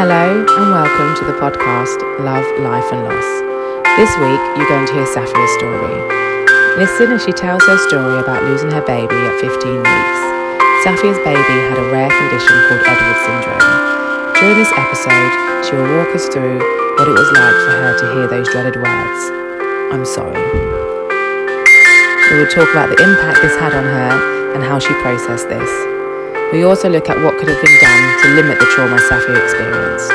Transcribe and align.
Hello 0.00 0.16
and 0.16 0.72
welcome 0.72 1.12
to 1.20 1.28
the 1.28 1.36
podcast 1.36 2.00
Love, 2.24 2.48
Life 2.64 2.88
and 2.88 3.04
Loss. 3.04 3.28
This 4.00 4.08
week 4.16 4.40
you're 4.56 4.72
going 4.72 4.88
to 4.88 4.94
hear 4.96 5.04
Safia's 5.04 5.52
story. 5.60 5.92
Listen 6.80 7.12
as 7.12 7.20
she 7.20 7.36
tells 7.36 7.60
her 7.68 7.76
story 7.84 8.16
about 8.16 8.40
losing 8.48 8.72
her 8.72 8.80
baby 8.80 9.12
at 9.12 9.36
15 9.44 9.60
weeks. 9.60 10.20
Safia's 10.88 11.20
baby 11.20 11.56
had 11.68 11.76
a 11.76 11.92
rare 11.92 12.08
condition 12.08 12.56
called 12.64 12.80
Edwards 12.80 13.20
syndrome. 13.28 13.68
During 14.40 14.56
this 14.56 14.72
episode, 14.72 15.68
she 15.68 15.76
will 15.76 15.92
walk 16.00 16.16
us 16.16 16.32
through 16.32 16.64
what 16.96 17.04
it 17.04 17.12
was 17.12 17.28
like 17.36 17.58
for 17.68 17.74
her 17.84 17.92
to 18.00 18.04
hear 18.16 18.24
those 18.24 18.48
dreaded 18.48 18.80
words 18.80 19.20
I'm 19.92 20.08
sorry. 20.08 20.40
We 22.32 22.40
will 22.40 22.48
talk 22.48 22.72
about 22.72 22.88
the 22.88 23.04
impact 23.04 23.44
this 23.44 23.52
had 23.60 23.76
on 23.76 23.84
her 23.84 24.56
and 24.56 24.64
how 24.64 24.80
she 24.80 24.96
processed 25.04 25.52
this. 25.52 25.89
We 26.52 26.64
also 26.64 26.88
look 26.88 27.08
at 27.08 27.16
what 27.22 27.38
could 27.38 27.48
have 27.48 27.62
been 27.62 27.78
done 27.80 28.22
to 28.22 28.28
limit 28.34 28.58
the 28.58 28.66
trauma 28.74 28.96
Safia 28.96 29.40
experienced. 29.40 30.08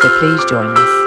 So 0.00 0.08
please 0.20 0.44
join 0.48 0.68
us. 0.68 1.06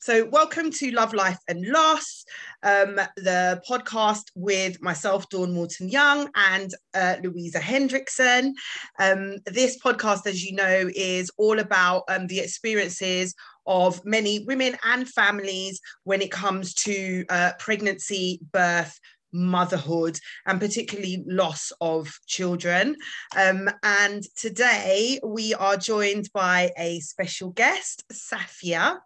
So, 0.00 0.24
welcome 0.32 0.72
to 0.72 0.90
Love, 0.90 1.14
Life 1.14 1.38
and 1.46 1.64
Loss, 1.68 2.24
um, 2.62 2.96
the 3.16 3.60
podcast 3.68 4.24
with 4.34 4.80
myself, 4.82 5.28
Dawn 5.28 5.52
Morton 5.52 5.88
Young, 5.88 6.28
and 6.34 6.72
uh, 6.94 7.16
Louisa 7.22 7.58
Hendrickson. 7.58 8.52
Um, 8.98 9.38
this 9.46 9.78
podcast, 9.78 10.26
as 10.26 10.44
you 10.44 10.54
know, 10.54 10.90
is 10.94 11.30
all 11.36 11.58
about 11.58 12.04
um, 12.08 12.26
the 12.26 12.40
experiences 12.40 13.34
of 13.66 14.04
many 14.04 14.44
women 14.44 14.76
and 14.84 15.08
families 15.08 15.80
when 16.04 16.20
it 16.20 16.30
comes 16.30 16.74
to 16.74 17.24
uh, 17.28 17.52
pregnancy, 17.58 18.40
birth, 18.52 18.98
motherhood 19.32 20.18
and 20.46 20.60
particularly 20.60 21.24
loss 21.26 21.72
of 21.80 22.12
children. 22.26 22.96
Um, 23.36 23.68
and 23.82 24.22
today 24.36 25.20
we 25.24 25.54
are 25.54 25.76
joined 25.76 26.30
by 26.32 26.70
a 26.78 27.00
special 27.00 27.50
guest, 27.50 28.04
Safia, 28.12 28.98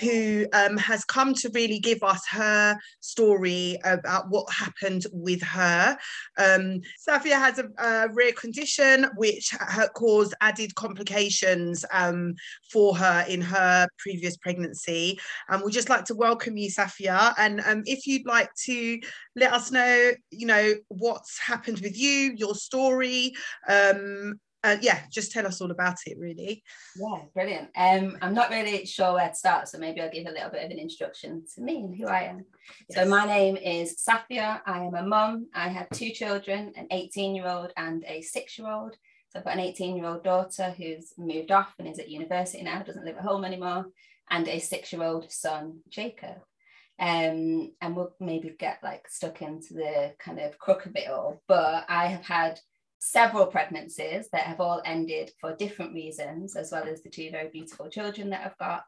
who 0.00 0.46
um, 0.52 0.76
has 0.76 1.04
come 1.04 1.34
to 1.34 1.50
really 1.54 1.78
give 1.78 2.02
us 2.02 2.22
her 2.30 2.76
story 3.00 3.78
about 3.84 4.30
what 4.30 4.52
happened 4.52 5.06
with 5.12 5.42
her. 5.42 5.96
Um, 6.38 6.80
Safia 7.08 7.38
has 7.38 7.58
a, 7.58 7.68
a, 7.78 8.08
rare 8.12 8.32
condition 8.32 9.06
which 9.16 9.54
caused 9.94 10.34
added 10.40 10.74
complications 10.74 11.84
um, 11.92 12.34
for 12.70 12.96
her 12.96 13.24
in 13.28 13.40
her 13.40 13.86
previous 13.98 14.36
pregnancy. 14.36 15.18
And 15.48 15.62
we'd 15.62 15.72
just 15.72 15.88
like 15.88 16.04
to 16.06 16.14
welcome 16.14 16.56
you, 16.56 16.70
Safia. 16.70 17.34
And 17.38 17.60
um, 17.60 17.82
if 17.86 18.06
you'd 18.06 18.26
like 18.26 18.50
to 18.64 19.00
let 19.36 19.52
us 19.52 19.70
know, 19.70 20.12
you 20.30 20.46
know, 20.46 20.74
what's 20.88 21.38
happened 21.38 21.80
with 21.80 21.96
you, 21.98 22.34
your 22.36 22.54
story. 22.54 23.34
Um, 23.68 24.40
and 24.64 24.82
yeah, 24.82 25.00
just 25.10 25.32
tell 25.32 25.46
us 25.46 25.60
all 25.60 25.72
about 25.72 25.96
it, 26.06 26.16
really. 26.18 26.62
Yeah, 26.96 27.22
brilliant. 27.34 27.70
Um, 27.76 28.16
I'm 28.22 28.34
not 28.34 28.50
really 28.50 28.86
sure 28.86 29.14
where 29.14 29.28
to 29.28 29.34
start, 29.34 29.68
so 29.68 29.78
maybe 29.78 30.00
I'll 30.00 30.10
give 30.10 30.26
a 30.26 30.30
little 30.30 30.50
bit 30.50 30.64
of 30.64 30.70
an 30.70 30.78
introduction 30.78 31.44
to 31.54 31.62
me 31.62 31.78
and 31.78 31.96
who 31.96 32.06
I 32.06 32.24
am. 32.24 32.44
Yes. 32.88 32.98
So 32.98 33.08
my 33.08 33.26
name 33.26 33.56
is 33.56 33.96
Safia. 34.08 34.60
I 34.64 34.84
am 34.84 34.94
a 34.94 35.02
mum. 35.02 35.48
I 35.52 35.68
have 35.68 35.90
two 35.90 36.10
children, 36.10 36.72
an 36.76 36.86
18 36.92 37.34
year 37.34 37.48
old 37.48 37.72
and 37.76 38.04
a 38.06 38.22
six 38.22 38.56
year 38.56 38.70
old. 38.70 38.94
So 39.30 39.40
I've 39.40 39.44
got 39.44 39.54
an 39.54 39.60
18 39.60 39.96
year 39.96 40.06
old 40.06 40.22
daughter 40.22 40.72
who's 40.78 41.12
moved 41.18 41.50
off 41.50 41.74
and 41.80 41.88
is 41.88 41.98
at 41.98 42.08
university 42.08 42.62
now, 42.62 42.82
doesn't 42.82 43.04
live 43.04 43.16
at 43.16 43.24
home 43.24 43.44
anymore, 43.44 43.86
and 44.30 44.46
a 44.46 44.60
six 44.60 44.92
year 44.92 45.02
old 45.02 45.32
son, 45.32 45.80
Jacob 45.88 46.36
um, 46.98 47.72
and 47.80 47.96
we'll 47.96 48.14
maybe 48.20 48.54
get 48.58 48.78
like 48.82 49.08
stuck 49.08 49.42
into 49.42 49.74
the 49.74 50.14
kind 50.18 50.38
of 50.38 50.58
crook 50.58 50.86
of 50.86 50.96
it 50.96 51.08
all. 51.08 51.42
But 51.48 51.84
I 51.88 52.06
have 52.06 52.24
had 52.24 52.60
several 52.98 53.46
pregnancies 53.46 54.28
that 54.32 54.42
have 54.42 54.60
all 54.60 54.80
ended 54.84 55.32
for 55.40 55.56
different 55.56 55.94
reasons, 55.94 56.54
as 56.56 56.70
well 56.70 56.84
as 56.84 57.02
the 57.02 57.10
two 57.10 57.30
very 57.30 57.48
beautiful 57.48 57.88
children 57.88 58.30
that 58.30 58.46
I've 58.46 58.58
got. 58.58 58.84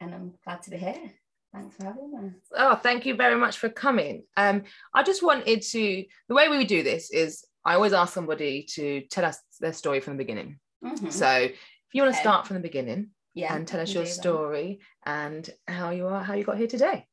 And 0.00 0.14
I'm 0.14 0.32
glad 0.44 0.62
to 0.62 0.70
be 0.70 0.78
here. 0.78 1.12
Thanks 1.52 1.76
for 1.76 1.84
having 1.84 2.10
me. 2.10 2.30
Oh, 2.56 2.76
thank 2.76 3.04
you 3.04 3.14
very 3.16 3.36
much 3.36 3.58
for 3.58 3.68
coming. 3.68 4.24
Um, 4.36 4.62
I 4.94 5.02
just 5.02 5.22
wanted 5.22 5.62
to, 5.62 6.04
the 6.28 6.34
way 6.34 6.48
we 6.48 6.64
do 6.64 6.82
this 6.82 7.10
is 7.10 7.44
I 7.64 7.74
always 7.74 7.92
ask 7.92 8.14
somebody 8.14 8.66
to 8.74 9.02
tell 9.10 9.24
us 9.24 9.38
their 9.60 9.72
story 9.72 10.00
from 10.00 10.14
the 10.14 10.24
beginning. 10.24 10.58
Mm-hmm. 10.82 11.10
So 11.10 11.28
if 11.28 11.54
you 11.92 12.02
want 12.02 12.14
to 12.14 12.20
start 12.20 12.46
from 12.46 12.54
the 12.54 12.62
beginning 12.62 13.10
yeah, 13.34 13.54
and 13.54 13.66
tell 13.66 13.80
us 13.80 13.92
your 13.92 14.06
story 14.06 14.80
and 15.04 15.48
how 15.68 15.90
you 15.90 16.06
are, 16.06 16.22
how 16.22 16.34
you 16.34 16.44
got 16.44 16.56
here 16.56 16.66
today. 16.66 17.06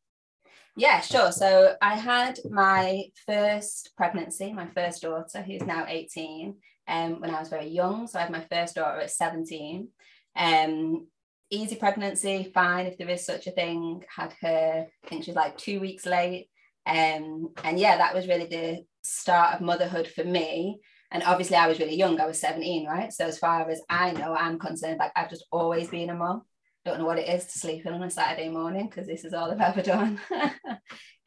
Yeah, 0.77 1.01
sure. 1.01 1.31
So 1.31 1.73
I 1.81 1.95
had 1.95 2.39
my 2.51 3.05
first 3.25 3.93
pregnancy, 3.97 4.53
my 4.53 4.67
first 4.75 5.01
daughter, 5.01 5.41
who's 5.41 5.63
now 5.63 5.85
18, 5.87 6.55
um, 6.87 7.19
when 7.19 7.31
I 7.33 7.39
was 7.39 7.49
very 7.49 7.67
young. 7.67 8.05
So 8.05 8.19
I 8.19 8.21
had 8.21 8.31
my 8.31 8.45
first 8.51 8.75
daughter 8.75 8.99
at 8.99 9.09
17. 9.09 9.87
Um, 10.35 11.07
easy 11.49 11.75
pregnancy, 11.77 12.51
fine 12.53 12.85
if 12.85 12.95
there 12.99 13.09
is 13.09 13.25
such 13.25 13.47
a 13.47 13.51
thing. 13.51 14.03
Had 14.15 14.33
her, 14.41 14.85
I 15.03 15.07
think 15.07 15.23
she 15.23 15.31
was 15.31 15.35
like 15.35 15.57
two 15.57 15.79
weeks 15.79 16.05
late. 16.05 16.47
Um, 16.85 17.53
and 17.63 17.79
yeah, 17.79 17.97
that 17.97 18.13
was 18.13 18.27
really 18.27 18.45
the 18.45 18.85
start 19.01 19.55
of 19.55 19.61
motherhood 19.61 20.07
for 20.07 20.23
me. 20.23 20.79
And 21.09 21.23
obviously, 21.23 21.55
I 21.55 21.67
was 21.67 21.79
really 21.79 21.95
young. 21.95 22.21
I 22.21 22.27
was 22.27 22.39
17, 22.39 22.85
right? 22.85 23.11
So, 23.11 23.25
as 23.25 23.39
far 23.39 23.67
as 23.67 23.81
I 23.89 24.11
know, 24.11 24.35
I'm 24.35 24.59
concerned, 24.59 24.99
like 24.99 25.13
I've 25.15 25.29
just 25.29 25.45
always 25.51 25.87
been 25.87 26.11
a 26.11 26.13
mom 26.13 26.43
don't 26.87 26.99
know 26.99 27.05
what 27.05 27.19
it 27.19 27.29
is 27.29 27.45
to 27.45 27.59
sleep 27.59 27.85
in 27.85 27.93
on 27.93 28.03
a 28.03 28.09
Saturday 28.09 28.49
morning 28.49 28.87
because 28.87 29.07
this 29.07 29.25
is 29.25 29.33
all 29.33 29.51
I've 29.51 29.61
ever 29.61 29.81
done. 29.81 30.19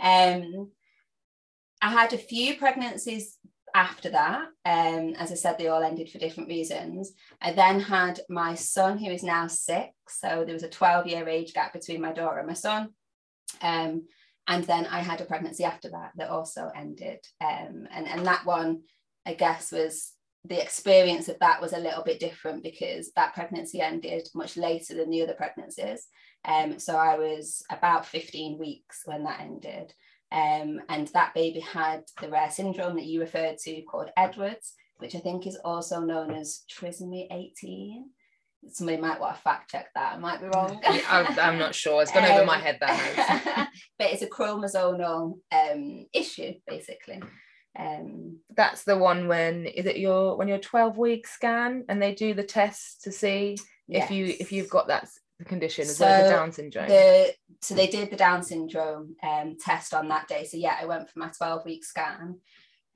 um, 0.00 0.70
I 1.82 1.90
had 1.90 2.12
a 2.12 2.18
few 2.18 2.56
pregnancies 2.56 3.36
after 3.74 4.10
that. 4.10 4.42
Um, 4.64 5.14
as 5.18 5.30
I 5.30 5.34
said, 5.34 5.58
they 5.58 5.68
all 5.68 5.82
ended 5.82 6.10
for 6.10 6.18
different 6.18 6.48
reasons. 6.48 7.12
I 7.40 7.52
then 7.52 7.80
had 7.80 8.20
my 8.28 8.54
son, 8.54 8.98
who 8.98 9.10
is 9.10 9.22
now 9.22 9.46
six. 9.46 9.92
So 10.08 10.44
there 10.44 10.54
was 10.54 10.62
a 10.62 10.68
12 10.68 11.06
year 11.06 11.28
age 11.28 11.52
gap 11.52 11.72
between 11.72 12.00
my 12.00 12.12
daughter 12.12 12.38
and 12.38 12.48
my 12.48 12.54
son. 12.54 12.90
Um, 13.62 14.06
and 14.48 14.64
then 14.64 14.86
I 14.86 15.00
had 15.00 15.20
a 15.20 15.24
pregnancy 15.26 15.64
after 15.64 15.90
that 15.90 16.12
that 16.16 16.30
also 16.30 16.70
ended. 16.74 17.20
Um, 17.40 17.86
and, 17.92 18.08
and 18.08 18.26
that 18.26 18.44
one, 18.44 18.82
I 19.26 19.34
guess, 19.34 19.70
was 19.70 20.12
the 20.44 20.60
experience 20.60 21.28
of 21.28 21.38
that 21.40 21.60
was 21.60 21.72
a 21.72 21.78
little 21.78 22.02
bit 22.02 22.18
different 22.18 22.62
because 22.62 23.12
that 23.14 23.34
pregnancy 23.34 23.80
ended 23.80 24.26
much 24.34 24.56
later 24.56 24.94
than 24.94 25.10
the 25.10 25.22
other 25.22 25.34
pregnancies. 25.34 26.06
Um, 26.46 26.78
so 26.78 26.96
I 26.96 27.18
was 27.18 27.62
about 27.70 28.06
15 28.06 28.58
weeks 28.58 29.02
when 29.04 29.24
that 29.24 29.40
ended. 29.40 29.92
Um, 30.32 30.80
and 30.88 31.08
that 31.08 31.34
baby 31.34 31.60
had 31.60 32.04
the 32.20 32.30
rare 32.30 32.50
syndrome 32.50 32.96
that 32.96 33.04
you 33.04 33.20
referred 33.20 33.58
to 33.58 33.82
called 33.82 34.10
Edwards, 34.16 34.74
which 34.98 35.14
I 35.14 35.18
think 35.18 35.46
is 35.46 35.58
also 35.64 36.00
known 36.00 36.32
as 36.32 36.62
trisomy 36.72 37.26
18. 37.30 38.08
Somebody 38.68 38.98
might 38.98 39.20
want 39.20 39.36
to 39.36 39.42
fact 39.42 39.70
check 39.70 39.88
that. 39.94 40.14
I 40.14 40.18
might 40.18 40.40
be 40.40 40.46
wrong. 40.46 40.80
I'm, 40.86 41.58
not 41.58 41.74
sure. 41.74 42.00
It's 42.00 42.12
gone 42.12 42.24
um, 42.24 42.32
over 42.32 42.44
my 42.46 42.58
head 42.58 42.78
that 42.80 43.70
but 43.98 44.10
it's 44.10 44.22
a 44.22 44.26
chromosomal 44.26 45.38
um, 45.52 46.06
issue, 46.14 46.54
basically 46.66 47.20
um 47.78 48.38
that's 48.56 48.82
the 48.82 48.98
one 48.98 49.28
when 49.28 49.66
is 49.66 49.86
it 49.86 49.96
your 49.96 50.36
when 50.36 50.48
you're 50.48 50.58
12 50.58 50.98
week 50.98 51.26
scan 51.26 51.84
and 51.88 52.02
they 52.02 52.14
do 52.14 52.34
the 52.34 52.42
tests 52.42 53.02
to 53.02 53.12
see 53.12 53.56
yes. 53.86 54.04
if 54.04 54.10
you 54.10 54.34
if 54.40 54.50
you've 54.50 54.70
got 54.70 54.88
that 54.88 55.08
condition 55.46 55.82
as 55.82 55.96
so 55.96 56.04
well 56.04 56.20
as 56.20 56.28
the 56.28 56.36
down 56.36 56.52
syndrome 56.52 56.88
the, 56.88 57.32
so 57.60 57.74
they 57.74 57.86
did 57.86 58.10
the 58.10 58.16
down 58.16 58.42
syndrome 58.42 59.14
um 59.22 59.56
test 59.58 59.94
on 59.94 60.08
that 60.08 60.26
day 60.28 60.44
so 60.44 60.56
yeah 60.56 60.76
i 60.80 60.84
went 60.84 61.08
for 61.08 61.18
my 61.18 61.28
12 61.28 61.64
week 61.64 61.84
scan 61.84 62.38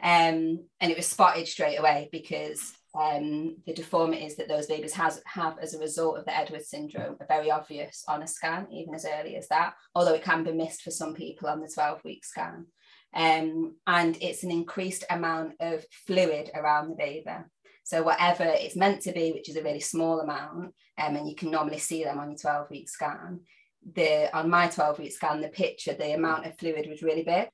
um 0.03 0.59
and 0.81 0.91
it 0.91 0.97
was 0.97 1.06
spotted 1.06 1.47
straight 1.47 1.77
away 1.77 2.09
because 2.11 2.75
um, 2.94 3.56
the 3.66 3.75
deformities 3.75 4.37
that 4.37 4.49
those 4.49 4.66
babies 4.66 4.93
has, 4.94 5.21
have 5.27 5.59
as 5.59 5.75
a 5.75 5.81
result 5.81 6.19
of 6.19 6.25
the 6.25 6.37
Edwards 6.37 6.69
syndrome 6.69 7.16
are 7.21 7.27
very 7.27 7.50
obvious 7.50 8.05
on 8.06 8.22
a 8.22 8.27
scan, 8.27 8.66
even 8.71 8.94
as 8.94 9.05
early 9.05 9.37
as 9.37 9.49
that, 9.49 9.75
although 9.94 10.14
it 10.14 10.23
can 10.23 10.44
be 10.44 10.52
missed 10.52 10.82
for 10.82 10.91
some 10.91 11.14
people 11.14 11.49
on 11.49 11.61
the 11.61 11.70
12 11.73 12.00
week 12.05 12.25
scan 12.25 12.67
um, 13.14 13.76
and 13.87 14.19
it's 14.20 14.43
an 14.43 14.50
increased 14.50 15.05
amount 15.08 15.55
of 15.61 15.85
fluid 16.06 16.50
around 16.55 16.88
the 16.88 16.96
baby. 16.96 17.31
So 17.85 18.02
whatever 18.02 18.44
it's 18.44 18.76
meant 18.76 19.02
to 19.02 19.12
be, 19.12 19.32
which 19.32 19.49
is 19.49 19.56
a 19.56 19.62
really 19.62 19.81
small 19.81 20.20
amount, 20.20 20.75
um, 20.99 21.17
and 21.17 21.29
you 21.29 21.35
can 21.35 21.50
normally 21.50 21.79
see 21.79 22.02
them 22.02 22.19
on 22.19 22.31
your 22.31 22.38
12 22.38 22.70
week 22.70 22.88
scan. 22.88 23.41
The 23.94 24.35
on 24.37 24.50
my 24.50 24.69
12 24.69 24.99
week 24.99 25.12
scan, 25.12 25.41
the 25.41 25.49
picture, 25.49 25.94
the 25.94 26.14
amount 26.14 26.46
of 26.46 26.58
fluid 26.58 26.88
was 26.88 27.02
really 27.02 27.23
big. 27.23 27.49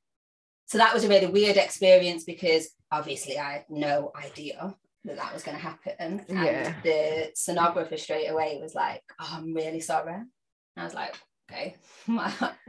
So 0.66 0.78
that 0.78 0.94
was 0.94 1.04
a 1.04 1.08
really 1.08 1.26
weird 1.26 1.56
experience 1.56 2.24
because 2.24 2.70
obviously 2.92 3.38
I 3.38 3.52
had 3.52 3.64
no 3.68 4.12
idea 4.14 4.74
that 5.04 5.16
that 5.16 5.32
was 5.32 5.42
going 5.42 5.56
to 5.56 5.62
happen. 5.62 5.92
And 5.98 6.24
yeah. 6.28 6.74
the 6.82 7.32
sonographer 7.34 7.98
straight 7.98 8.28
away 8.28 8.58
was 8.60 8.74
like, 8.74 9.02
"Oh, 9.20 9.34
I'm 9.38 9.54
really 9.54 9.80
sorry." 9.80 10.14
And 10.14 10.28
I 10.76 10.84
was 10.84 10.94
like, 10.94 11.16
"Okay, 11.50 11.76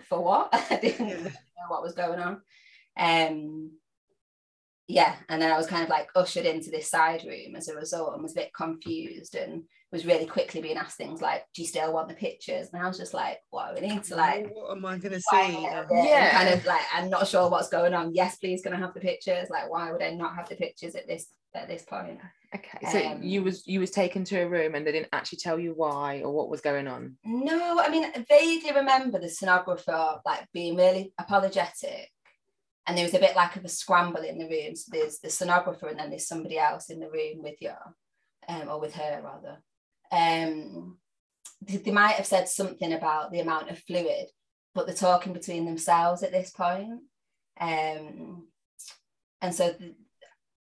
for 0.07 0.23
what?" 0.23 0.49
I 0.53 0.79
didn't 0.81 1.23
know 1.23 1.31
what 1.67 1.83
was 1.83 1.93
going 1.93 2.19
on. 2.19 2.41
Um, 2.97 3.71
yeah, 4.91 5.15
and 5.29 5.41
then 5.41 5.51
I 5.51 5.57
was 5.57 5.67
kind 5.67 5.83
of 5.83 5.89
like 5.89 6.09
ushered 6.15 6.45
into 6.45 6.69
this 6.69 6.89
side 6.89 7.23
room 7.23 7.55
as 7.55 7.67
a 7.67 7.75
result 7.75 8.13
and 8.13 8.23
was 8.23 8.33
a 8.33 8.41
bit 8.41 8.53
confused 8.53 9.35
and 9.35 9.63
was 9.91 10.05
really 10.05 10.25
quickly 10.25 10.61
being 10.61 10.77
asked 10.77 10.97
things 10.97 11.21
like, 11.21 11.43
"Do 11.53 11.61
you 11.61 11.67
still 11.67 11.93
want 11.93 12.07
the 12.09 12.13
pictures?" 12.13 12.69
And 12.71 12.81
I 12.81 12.87
was 12.87 12.97
just 12.97 13.13
like, 13.13 13.39
"What 13.49 13.75
do 13.75 13.81
we 13.81 13.87
need 13.87 14.03
to 14.05 14.15
like." 14.15 14.49
What 14.53 14.71
am 14.77 14.85
I 14.85 14.97
gonna 14.97 15.19
say? 15.19 15.61
Yeah, 15.61 16.31
kind 16.31 16.49
of 16.49 16.65
like 16.65 16.81
I'm 16.93 17.09
not 17.09 17.27
sure 17.27 17.49
what's 17.49 17.69
going 17.69 17.93
on. 17.93 18.13
Yes, 18.13 18.37
please, 18.37 18.61
can 18.61 18.73
I 18.73 18.77
have 18.77 18.93
the 18.93 18.99
pictures? 18.99 19.49
Like, 19.49 19.69
why 19.69 19.91
would 19.91 20.03
I 20.03 20.11
not 20.11 20.35
have 20.35 20.49
the 20.49 20.55
pictures 20.55 20.95
at 20.95 21.07
this 21.07 21.27
at 21.53 21.67
this 21.67 21.83
point? 21.83 22.19
Okay, 22.53 22.79
so 22.91 22.99
Um, 22.99 23.23
you 23.23 23.43
was 23.43 23.65
you 23.65 23.79
was 23.79 23.91
taken 23.91 24.25
to 24.25 24.41
a 24.41 24.47
room 24.47 24.75
and 24.75 24.85
they 24.85 24.91
didn't 24.91 25.13
actually 25.13 25.39
tell 25.39 25.57
you 25.57 25.73
why 25.73 26.21
or 26.21 26.33
what 26.33 26.49
was 26.49 26.59
going 26.59 26.87
on. 26.87 27.17
No, 27.23 27.79
I 27.79 27.89
mean, 27.89 28.05
I 28.05 28.25
vaguely 28.27 28.73
remember 28.73 29.19
the 29.19 29.27
sonographer 29.27 30.19
like 30.25 30.45
being 30.53 30.75
really 30.75 31.13
apologetic. 31.17 32.09
And 32.87 32.97
there 32.97 33.05
was 33.05 33.13
a 33.13 33.19
bit 33.19 33.35
like 33.35 33.55
of 33.55 33.65
a 33.65 33.69
scramble 33.69 34.23
in 34.23 34.39
the 34.39 34.47
room. 34.49 34.75
So 34.75 34.89
there's 34.91 35.19
the 35.19 35.27
sonographer 35.27 35.89
and 35.89 35.99
then 35.99 36.09
there's 36.09 36.27
somebody 36.27 36.57
else 36.57 36.89
in 36.89 36.99
the 36.99 37.09
room 37.09 37.43
with 37.43 37.61
you, 37.61 37.73
um, 38.49 38.69
or 38.69 38.79
with 38.79 38.95
her 38.95 39.21
rather. 39.23 39.61
Um, 40.11 40.97
they, 41.61 41.77
they 41.77 41.91
might 41.91 42.15
have 42.15 42.25
said 42.25 42.49
something 42.49 42.91
about 42.91 43.31
the 43.31 43.39
amount 43.39 43.69
of 43.69 43.79
fluid, 43.79 44.27
but 44.73 44.87
they're 44.87 44.95
talking 44.95 45.33
between 45.33 45.65
themselves 45.65 46.23
at 46.23 46.31
this 46.31 46.49
point. 46.49 47.01
Um, 47.59 48.47
and 49.41 49.53
so, 49.53 49.73
th- 49.73 49.93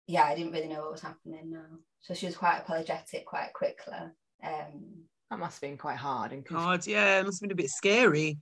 yeah, 0.06 0.24
I 0.24 0.34
didn't 0.34 0.52
really 0.52 0.68
know 0.68 0.80
what 0.80 0.92
was 0.92 1.02
happening 1.02 1.50
now. 1.50 1.78
So 2.00 2.14
she 2.14 2.26
was 2.26 2.36
quite 2.36 2.58
apologetic 2.58 3.26
quite 3.26 3.52
quickly. 3.52 3.92
Um, 4.42 5.04
That 5.30 5.38
must 5.38 5.56
have 5.56 5.68
been 5.68 5.76
quite 5.76 5.96
hard 5.96 6.32
and 6.32 6.44
conf- 6.44 6.60
God, 6.60 6.86
yeah, 6.86 7.20
it 7.20 7.26
must 7.26 7.42
have 7.42 7.48
been 7.48 7.58
a 7.58 7.62
bit 7.62 7.70
scary. 7.70 8.38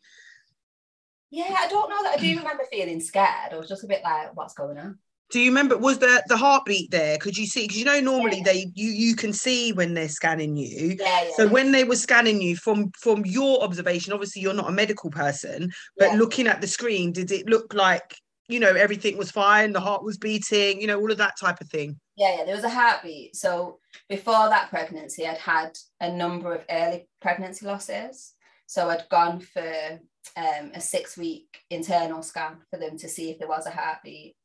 Yeah, 1.31 1.55
I 1.58 1.69
don't 1.69 1.90
know 1.90 2.02
that 2.05 2.19
I 2.19 2.20
do 2.20 2.37
remember 2.37 2.64
feeling 2.70 3.00
scared. 3.00 3.52
I 3.52 3.56
was 3.58 3.69
just 3.69 3.84
a 3.84 3.88
bit 3.88 4.02
like, 4.05 4.37
what's 4.37 4.55
going 4.55 4.78
on? 4.78 4.99
Do 5.31 5.40
you 5.40 5.50
remember? 5.50 5.76
Was 5.76 5.99
the 5.99 6.23
the 6.28 6.37
heartbeat 6.37 6.93
there? 6.93 7.19
Could 7.19 7.37
you 7.37 7.46
see? 7.46 7.62
Because 7.62 7.78
you 7.78 7.84
know 7.84 8.00
normally 8.00 8.37
Yeah. 8.38 8.52
they 8.52 8.67
you 8.75 8.90
you 8.90 9.17
can 9.17 9.32
see 9.32 9.73
when 9.73 9.93
they're 9.93 10.08
scanning 10.08 10.56
you. 10.56 10.96
Yeah, 11.00 11.23
yeah. 11.25 11.31
So 11.37 11.49
when 11.49 11.73
they 11.73 11.82
were 11.82 11.96
scanning 11.96 12.40
you 12.40 12.55
from 12.55 12.93
from 12.93 13.26
your 13.26 13.61
observation, 13.62 14.12
obviously 14.12 14.43
you're 14.43 14.55
not 14.55 14.69
a 14.69 14.73
medical 14.73 15.11
person, 15.11 15.73
but 15.99 16.12
Yeah. 16.12 16.19
looking 16.19 16.46
at 16.46 16.61
the 16.61 16.69
screen, 16.69 17.11
did 17.12 17.32
it 17.32 17.49
look 17.49 17.75
like 17.75 18.14
you 18.46 18.61
know 18.61 18.72
everything 18.75 19.19
was 19.19 19.32
fine, 19.32 19.72
the 19.72 19.81
heart 19.81 20.05
was 20.05 20.17
beating, 20.17 20.81
you 20.81 20.87
know, 20.87 21.00
all 21.00 21.11
of 21.11 21.19
that 21.19 21.34
type 21.40 21.61
of 21.61 21.69
thing? 21.69 21.99
yeah, 22.19 22.38
yeah, 22.38 22.44
there 22.44 22.55
was 22.55 22.64
a 22.64 22.70
heartbeat. 22.70 23.34
So 23.34 23.81
before 24.08 24.49
that 24.49 24.70
pregnancy, 24.70 25.26
I'd 25.26 25.37
had 25.38 25.76
a 26.00 26.11
number 26.11 26.55
of 26.55 26.64
early 26.70 27.08
pregnancy 27.20 27.67
losses. 27.67 28.32
So 28.67 28.88
I'd 28.88 29.08
gone 29.11 29.40
for 29.40 29.99
um, 30.37 30.73
a 30.75 30.81
six 30.81 31.17
week 31.17 31.58
internal 31.70 32.23
scan 32.23 32.58
for 32.70 32.78
them 32.78 32.99
to 32.99 33.08
see 33.08 33.31
if 33.31 33.38
there 33.38 33.49
was 33.49 33.67
a 33.67 33.70
heartbeat. 33.70 34.37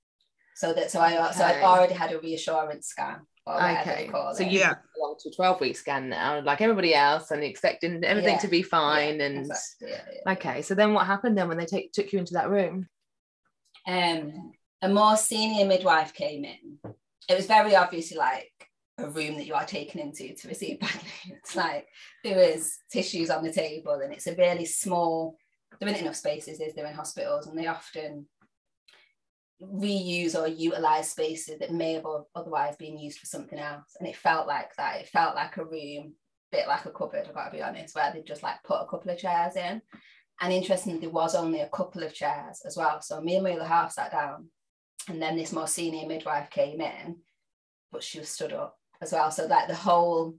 So 0.56 0.74
that 0.74 0.92
so 0.92 1.00
I 1.00 1.32
so 1.32 1.46
I'd 1.46 1.56
Okay. 1.56 1.64
already 1.64 1.94
had 1.94 2.12
a 2.12 2.20
reassurance 2.20 2.88
scan 2.88 3.22
Okay, 3.48 4.10
so 4.12 4.44
it. 4.44 4.52
you 4.52 4.60
Yeah. 4.60 4.76
belong 4.96 5.16
to 5.20 5.30
a 5.30 5.34
12 5.34 5.62
week 5.62 5.76
scan 5.76 6.10
now, 6.10 6.42
like 6.42 6.62
everybody 6.62 6.94
else, 6.94 7.32
and 7.32 7.44
expecting 7.44 8.04
everything 8.04 8.36
Yeah, 8.36 8.40
to 8.42 8.48
be 8.48 8.62
fine. 8.62 9.20
Yeah, 9.20 9.26
and 9.26 9.38
exactly, 9.40 9.90
yeah, 9.90 10.02
yeah. 10.26 10.34
okay, 10.34 10.62
so 10.62 10.76
then 10.76 10.94
what 10.94 11.08
happened 11.08 11.38
then 11.38 11.48
when 11.48 11.58
they 11.58 11.66
take 11.66 11.92
took 11.92 12.14
you 12.14 12.20
into 12.20 12.34
that 12.34 12.50
room? 12.50 12.88
um, 13.88 14.52
a 14.84 14.90
more 14.90 15.18
senior 15.18 15.66
midwife 15.66 16.14
came 16.14 16.46
in. 16.46 16.78
It 17.28 17.36
was 17.36 17.48
very 17.48 17.76
obviously 17.76 18.18
like 18.18 18.52
a 19.00 19.10
room 19.10 19.38
that 19.38 19.48
you 19.48 19.56
are 19.56 19.66
taken 19.66 20.00
into 20.00 20.34
to 20.36 20.48
receive 20.48 20.80
bad 20.82 20.94
news. 20.94 21.40
It's 21.40 21.56
like 21.56 21.88
there 22.24 22.38
was 22.38 22.78
tissues 22.92 23.30
on 23.32 23.44
the 23.44 23.52
table, 23.52 23.94
and 24.04 24.14
it's 24.14 24.28
a 24.28 24.36
really 24.36 24.66
small. 24.66 25.38
There 25.82 25.90
aren't 25.90 26.02
enough 26.02 26.16
spaces, 26.16 26.60
is 26.60 26.76
there, 26.76 26.86
in 26.86 26.94
hospitals, 26.94 27.48
and 27.48 27.58
they 27.58 27.66
often 27.66 28.28
reuse 29.62 30.40
or 30.40 30.48
utilize 30.48 31.10
spaces 31.10 31.58
that 31.60 31.74
may 31.74 31.94
have 31.94 32.06
otherwise 32.36 32.76
been 32.76 33.00
used 33.00 33.18
for 33.18 33.26
something 33.26 33.58
else. 33.58 33.96
And 34.00 34.08
it 34.08 34.16
felt 34.16 34.48
like 34.48 34.76
that. 34.76 35.02
It 35.02 35.08
felt 35.08 35.36
like 35.36 35.58
a 35.58 35.66
room, 35.66 36.14
a 36.54 36.56
bit 36.56 36.68
like 36.68 36.86
a 36.86 36.92
cupboard. 36.92 37.26
I've 37.28 37.34
got 37.34 37.46
to 37.46 37.52
be 37.52 37.64
honest, 37.64 37.96
where 37.96 38.14
they 38.14 38.22
just 38.22 38.44
like 38.44 38.62
put 38.64 38.80
a 38.80 38.88
couple 38.88 39.12
of 39.12 39.18
chairs 39.18 39.56
in. 39.56 39.82
And 40.40 40.54
interestingly, 40.54 41.00
there 41.00 41.10
was 41.10 41.34
only 41.34 41.62
a 41.62 41.70
couple 41.70 42.04
of 42.04 42.14
chairs 42.14 42.62
as 42.64 42.78
well. 42.78 43.02
So 43.02 43.20
me 43.20 43.36
and 43.36 43.44
my 43.44 43.54
other 43.54 43.66
half 43.66 43.92
sat 43.92 44.12
down, 44.12 44.50
and 45.10 45.20
then 45.20 45.36
this 45.36 45.52
more 45.52 45.68
senior 45.68 46.08
midwife 46.08 46.52
came 46.52 46.80
in, 46.80 47.18
but 47.92 48.04
she 48.04 48.20
was 48.20 48.30
stood 48.30 48.54
up 48.54 48.78
as 49.02 49.14
well. 49.14 49.32
So 49.32 49.48
like 49.48 49.68
the 49.68 49.74
whole 49.74 50.36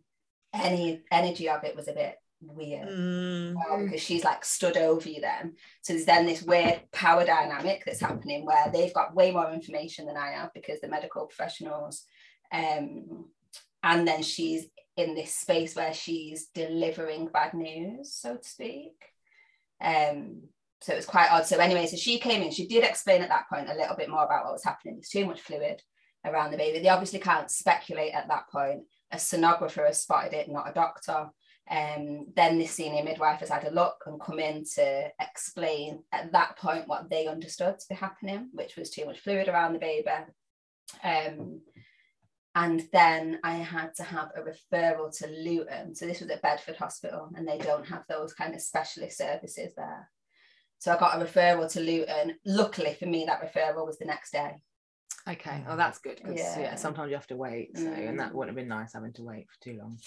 any 0.54 1.02
energy 1.10 1.48
of 1.48 1.64
it 1.64 1.74
was 1.74 1.88
a 1.88 1.92
bit 1.92 2.16
weird 2.42 2.88
Mm, 2.88 3.54
well, 3.54 3.84
because 3.84 4.00
she's 4.00 4.24
like 4.24 4.44
stood 4.44 4.76
over 4.76 5.08
you 5.08 5.20
then. 5.20 5.54
So 5.82 5.92
there's 5.92 6.06
then 6.06 6.26
this 6.26 6.42
weird 6.42 6.82
power 6.92 7.24
dynamic 7.24 7.84
that's 7.84 8.00
happening 8.00 8.44
where 8.44 8.70
they've 8.72 8.94
got 8.94 9.14
way 9.14 9.30
more 9.30 9.50
information 9.50 10.06
than 10.06 10.16
I 10.16 10.32
have 10.32 10.50
because 10.54 10.80
they're 10.80 10.90
medical 10.90 11.26
professionals. 11.26 12.04
Um, 12.52 13.26
and 13.82 14.06
then 14.06 14.22
she's 14.22 14.66
in 14.96 15.14
this 15.14 15.34
space 15.34 15.74
where 15.74 15.94
she's 15.94 16.46
delivering 16.54 17.28
bad 17.28 17.54
news, 17.54 18.14
so 18.14 18.36
to 18.36 18.48
speak. 18.48 18.94
Um, 19.82 20.42
so 20.80 20.92
it 20.92 20.96
was 20.96 21.06
quite 21.06 21.30
odd. 21.30 21.46
So 21.46 21.58
anyway, 21.58 21.86
so 21.86 21.96
she 21.96 22.18
came 22.18 22.42
in, 22.42 22.50
she 22.50 22.66
did 22.66 22.84
explain 22.84 23.22
at 23.22 23.28
that 23.28 23.48
point 23.48 23.70
a 23.70 23.74
little 23.74 23.96
bit 23.96 24.10
more 24.10 24.24
about 24.24 24.44
what 24.44 24.52
was 24.52 24.64
happening. 24.64 24.96
There's 24.96 25.08
too 25.08 25.26
much 25.26 25.40
fluid 25.40 25.80
around 26.24 26.50
the 26.50 26.56
baby. 26.56 26.80
They 26.80 26.88
obviously 26.88 27.20
can't 27.20 27.50
speculate 27.50 28.14
at 28.14 28.28
that 28.28 28.48
point. 28.50 28.82
A 29.10 29.16
sonographer 29.16 29.86
has 29.86 30.02
spotted 30.02 30.34
it, 30.34 30.48
not 30.50 30.68
a 30.68 30.72
doctor. 30.72 31.30
Um, 31.70 32.26
then 32.34 32.58
the 32.58 32.66
senior 32.66 33.04
midwife 33.04 33.40
has 33.40 33.48
had 33.48 33.64
a 33.64 33.70
look 33.70 34.02
and 34.06 34.20
come 34.20 34.38
in 34.40 34.64
to 34.74 35.08
explain 35.20 36.02
at 36.12 36.32
that 36.32 36.58
point 36.58 36.88
what 36.88 37.08
they 37.08 37.26
understood 37.26 37.78
to 37.78 37.86
be 37.88 37.94
happening, 37.94 38.50
which 38.52 38.76
was 38.76 38.90
too 38.90 39.06
much 39.06 39.20
fluid 39.20 39.48
around 39.48 39.72
the 39.72 39.78
baby. 39.78 40.10
Um, 41.04 41.60
and 42.54 42.82
then 42.92 43.38
I 43.42 43.52
had 43.54 43.94
to 43.96 44.02
have 44.02 44.30
a 44.36 44.40
referral 44.42 45.16
to 45.18 45.26
Luton. 45.28 45.94
So 45.94 46.04
this 46.06 46.20
was 46.20 46.28
at 46.30 46.42
Bedford 46.42 46.76
Hospital, 46.76 47.30
and 47.34 47.48
they 47.48 47.58
don't 47.58 47.86
have 47.86 48.02
those 48.08 48.34
kind 48.34 48.54
of 48.54 48.60
specialist 48.60 49.16
services 49.16 49.72
there. 49.74 50.10
So 50.78 50.92
I 50.92 50.98
got 50.98 51.20
a 51.20 51.24
referral 51.24 51.70
to 51.72 51.80
Luton. 51.80 52.34
Luckily 52.44 52.94
for 52.98 53.06
me, 53.06 53.24
that 53.24 53.40
referral 53.40 53.86
was 53.86 53.98
the 53.98 54.04
next 54.04 54.32
day. 54.32 54.56
Okay, 55.28 55.64
oh 55.68 55.76
that's 55.76 55.98
good 56.00 56.16
because 56.16 56.36
yeah. 56.36 56.58
Yeah. 56.58 56.74
sometimes 56.74 57.08
you 57.10 57.16
have 57.16 57.28
to 57.28 57.36
wait. 57.36 57.78
So 57.78 57.86
and 57.86 58.18
that 58.18 58.32
Mm. 58.32 58.34
wouldn't 58.34 58.56
have 58.56 58.60
been 58.62 58.68
nice 58.68 58.92
having 58.94 59.12
to 59.14 59.22
wait 59.22 59.46
for 59.48 59.64
too 59.64 59.78
long. 59.78 59.98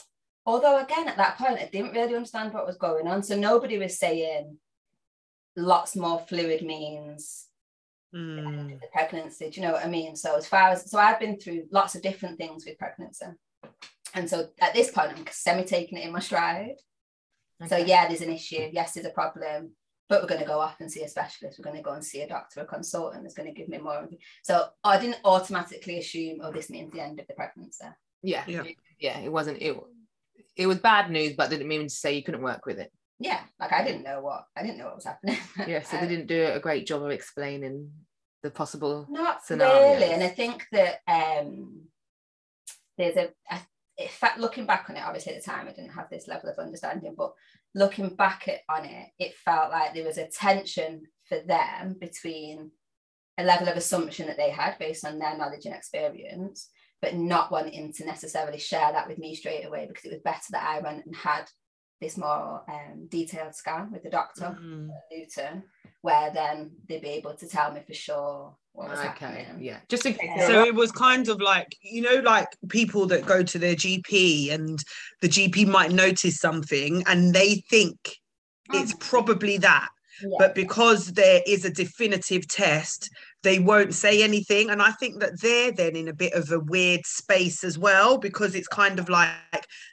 Although 0.45 0.79
again, 0.79 1.07
at 1.07 1.17
that 1.17 1.37
point, 1.37 1.59
I 1.59 1.69
didn't 1.71 1.93
really 1.93 2.15
understand 2.15 2.53
what 2.53 2.67
was 2.67 2.77
going 2.77 3.07
on. 3.07 3.23
So 3.23 3.35
nobody 3.35 3.77
was 3.77 3.97
saying 3.97 4.57
lots 5.57 5.95
more 5.95 6.19
fluid 6.27 6.61
means 6.61 7.47
mm. 8.13 8.79
the 8.79 8.87
pregnancy. 8.93 9.49
Do 9.49 9.59
you 9.59 9.67
know 9.67 9.73
what 9.73 9.85
I 9.85 9.89
mean? 9.89 10.15
So 10.15 10.35
as 10.35 10.47
far 10.47 10.69
as 10.69 10.89
so 10.89 10.99
I've 10.99 11.19
been 11.19 11.39
through 11.39 11.65
lots 11.71 11.95
of 11.95 12.01
different 12.01 12.37
things 12.37 12.65
with 12.65 12.77
pregnancy. 12.77 13.25
And 14.13 14.29
so 14.29 14.49
at 14.61 14.73
this 14.73 14.91
point, 14.91 15.11
I'm 15.15 15.25
semi 15.31 15.63
taking 15.63 15.97
it 15.97 16.05
in 16.05 16.13
my 16.13 16.19
stride. 16.19 16.75
So 17.67 17.77
yeah, 17.77 18.07
there's 18.07 18.21
an 18.21 18.31
issue. 18.31 18.69
Yes, 18.71 18.93
there's 18.93 19.05
a 19.05 19.11
problem, 19.11 19.71
but 20.09 20.21
we're 20.21 20.27
going 20.27 20.41
to 20.41 20.47
go 20.47 20.59
off 20.59 20.79
and 20.79 20.91
see 20.91 21.01
a 21.03 21.07
specialist. 21.07 21.57
We're 21.57 21.63
going 21.69 21.77
to 21.77 21.83
go 21.83 21.93
and 21.93 22.03
see 22.03 22.21
a 22.21 22.27
doctor, 22.27 22.61
a 22.61 22.65
consultant 22.65 23.23
that's 23.23 23.33
going 23.33 23.51
to 23.51 23.57
give 23.57 23.69
me 23.69 23.77
more. 23.77 24.03
inf- 24.03 24.19
So 24.43 24.67
I 24.83 24.99
didn't 24.99 25.19
automatically 25.25 25.99
assume, 25.99 26.39
oh, 26.43 26.51
this 26.51 26.69
means 26.69 26.91
the 26.91 27.01
end 27.01 27.19
of 27.19 27.27
the 27.27 27.33
pregnancy. 27.33 27.85
yeah, 28.21 28.43
Yeah. 28.47 28.63
yeah, 28.99 29.19
It 29.19 29.31
wasn't 29.31 29.61
it. 29.61 29.75
It 30.55 30.67
was 30.67 30.79
bad 30.79 31.09
news, 31.11 31.33
but 31.37 31.49
didn't 31.49 31.67
mean 31.67 31.83
to 31.83 31.89
say 31.89 32.13
you 32.15 32.23
couldn't 32.23 32.41
work 32.43 32.65
with 32.65 32.79
it. 32.79 32.91
Yeah, 33.19 33.41
like 33.59 33.71
I 33.71 33.83
didn't 33.83 34.03
know 34.03 34.21
what 34.21 34.43
I 34.57 34.61
didn't 34.63 34.77
know 34.77 34.85
what 34.85 34.95
was 34.95 35.05
happening. 35.05 35.37
Yeah, 35.67 35.81
so 35.83 35.97
they 35.97 36.03
Um, 36.03 36.09
didn't 36.09 36.27
do 36.27 36.45
a 36.53 36.59
great 36.59 36.85
job 36.85 37.03
of 37.03 37.11
explaining 37.11 37.91
the 38.43 38.51
possible. 38.51 39.07
Not 39.09 39.43
scenarios. 39.45 40.01
really, 40.01 40.13
and 40.13 40.23
I 40.23 40.27
think 40.29 40.65
that 40.71 40.99
um, 41.07 41.83
there's 42.97 43.15
a, 43.17 43.29
a 43.49 43.59
in 43.97 44.09
fact 44.09 44.39
looking 44.39 44.65
back 44.65 44.87
on 44.89 44.97
it. 44.97 45.03
Obviously, 45.03 45.33
at 45.33 45.43
the 45.43 45.49
time, 45.49 45.67
I 45.67 45.71
didn't 45.71 45.93
have 45.93 46.09
this 46.09 46.27
level 46.27 46.49
of 46.49 46.59
understanding, 46.59 47.15
but 47.17 47.31
looking 47.73 48.09
back 48.15 48.47
at, 48.47 48.59
on 48.69 48.85
it, 48.85 49.07
it 49.17 49.33
felt 49.35 49.71
like 49.71 49.93
there 49.93 50.05
was 50.05 50.17
a 50.17 50.27
tension 50.27 51.03
for 51.29 51.39
them 51.39 51.95
between 51.99 52.71
a 53.37 53.43
level 53.43 53.67
of 53.67 53.75
assumption 53.77 54.27
that 54.27 54.37
they 54.37 54.49
had 54.49 54.77
based 54.79 55.05
on 55.05 55.19
their 55.19 55.37
knowledge 55.37 55.65
and 55.65 55.73
experience, 55.75 56.69
but 57.05 57.13
not 57.15 57.51
wanting 57.51 57.93
to 57.93 58.03
necessarily 58.03 58.57
share 58.57 58.91
that 58.91 59.07
with 59.07 59.19
me 59.19 59.35
straight 59.35 59.63
away 59.63 59.85
because 59.87 60.05
it 60.05 60.11
was 60.11 60.21
better 60.23 60.41
that 60.49 60.67
I 60.67 60.79
went 60.79 61.05
and 61.05 61.15
had 61.15 61.45
this 62.01 62.17
more 62.17 62.63
um, 62.67 63.07
detailed 63.09 63.53
scan 63.53 63.91
with 63.91 64.01
the 64.01 64.09
doctor. 64.09 64.57
Mm. 64.59 64.89
Luton, 65.11 65.63
where 66.01 66.31
then 66.33 66.71
they'd 66.89 67.03
be 67.03 67.09
able 67.09 67.35
to 67.35 67.47
tell 67.47 67.71
me 67.71 67.81
for 67.85 67.93
sure 67.93 68.55
what 68.73 68.89
was 68.89 68.99
Okay, 68.99 69.07
happening. 69.07 69.63
yeah, 69.63 69.77
just 69.87 70.05
in. 70.07 70.17
Yeah. 70.19 70.47
So 70.47 70.63
it 70.65 70.73
was 70.73 70.91
kind 70.91 71.29
of 71.29 71.39
like, 71.39 71.67
you 71.83 72.01
know, 72.01 72.21
like 72.21 72.47
people 72.69 73.05
that 73.05 73.27
go 73.27 73.43
to 73.43 73.59
their 73.59 73.75
GP 73.75 74.51
and 74.51 74.83
the 75.21 75.29
GP 75.29 75.67
might 75.67 75.91
notice 75.91 76.39
something 76.39 77.03
and 77.05 77.35
they 77.35 77.63
think 77.69 77.97
it's 78.73 78.93
Mhm. 78.93 78.99
probably 78.99 79.57
that. 79.59 79.89
Yeah. 80.21 80.37
But 80.39 80.55
because 80.55 81.13
there 81.13 81.41
is 81.45 81.65
a 81.65 81.69
definitive 81.69 82.47
test, 82.47 83.09
they 83.45 83.59
won't 83.59 83.93
say 83.93 84.23
anything. 84.23 84.71
And 84.71 84.81
I 84.81 84.91
think 84.91 85.19
that 85.19 85.39
they're 85.39 85.71
then 85.71 85.95
in 85.95 86.07
a 86.07 86.13
bit 86.13 86.33
of 86.33 86.51
a 86.51 86.59
weird 86.59 87.05
space 87.05 87.63
as 87.63 87.77
well, 87.77 88.17
because 88.17 88.55
it's 88.55 88.67
kind 88.67 88.97
of 88.99 89.07
like 89.07 89.29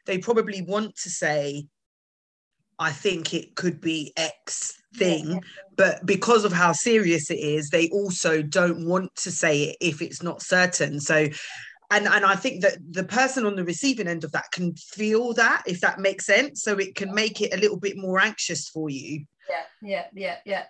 they 0.06 0.18
probably 0.18 0.62
want 0.62 0.96
to 0.96 1.10
say, 1.10 1.66
I 2.78 2.90
think 2.90 3.34
it 3.34 3.54
could 3.54 3.80
be 3.80 4.12
X 4.16 4.72
thing. 4.96 5.42
But 5.76 6.04
because 6.06 6.44
of 6.46 6.52
how 6.52 6.72
serious 6.72 7.30
it 7.30 7.38
is, 7.38 7.68
they 7.68 7.90
also 7.90 8.40
don't 8.40 8.86
want 8.86 9.14
to 9.16 9.30
say 9.30 9.64
it 9.64 9.76
if 9.82 10.00
it's 10.00 10.22
not 10.22 10.42
certain. 10.42 10.98
So 10.98 11.28
and 11.90 12.06
and 12.06 12.24
I 12.24 12.36
think 12.36 12.62
that 12.62 12.78
the 12.90 13.04
person 13.04 13.44
on 13.44 13.54
the 13.54 13.64
receiving 13.64 14.08
end 14.08 14.24
of 14.24 14.32
that 14.32 14.50
can 14.50 14.74
feel 14.76 15.34
that 15.34 15.62
if 15.66 15.82
that 15.82 15.98
makes 15.98 16.24
sense 16.24 16.62
so 16.62 16.78
it 16.78 16.94
can 16.94 17.12
make 17.12 17.42
it 17.42 17.52
a 17.52 17.58
little 17.58 17.78
bit 17.78 17.98
more 17.98 18.18
anxious 18.18 18.70
for 18.70 18.88
you 18.88 19.26
yeah 19.50 19.64
yeah 19.82 20.06
yeah 20.14 20.36
yeah 20.46 20.64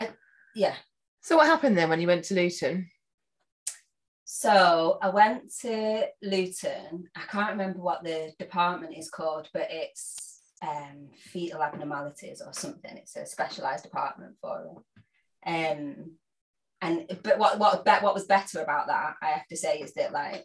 I, 0.00 0.10
yeah 0.54 0.74
so 1.20 1.36
what 1.36 1.46
happened 1.46 1.76
then 1.76 1.88
when 1.88 2.00
you 2.00 2.06
went 2.06 2.24
to 2.24 2.34
Luton? 2.34 2.88
So 4.24 4.98
I 5.02 5.08
went 5.10 5.52
to 5.62 6.06
Luton. 6.22 7.08
I 7.16 7.22
can't 7.30 7.50
remember 7.50 7.80
what 7.80 8.04
the 8.04 8.32
department 8.38 8.96
is 8.96 9.10
called 9.10 9.48
but 9.52 9.68
it's 9.70 10.40
um, 10.62 11.08
fetal 11.16 11.62
abnormalities 11.62 12.42
or 12.44 12.52
something. 12.52 12.96
It's 12.96 13.16
a 13.16 13.26
specialized 13.26 13.84
department 13.84 14.36
for 14.40 14.62
it 14.62 14.84
um 15.46 16.12
and 16.82 17.06
but 17.22 17.38
what 17.38 17.58
what 17.58 17.86
what 18.02 18.14
was 18.14 18.24
better 18.24 18.60
about 18.60 18.86
that 18.86 19.14
I 19.22 19.26
have 19.28 19.46
to 19.48 19.56
say 19.56 19.78
is 19.78 19.94
that 19.94 20.12
like 20.12 20.44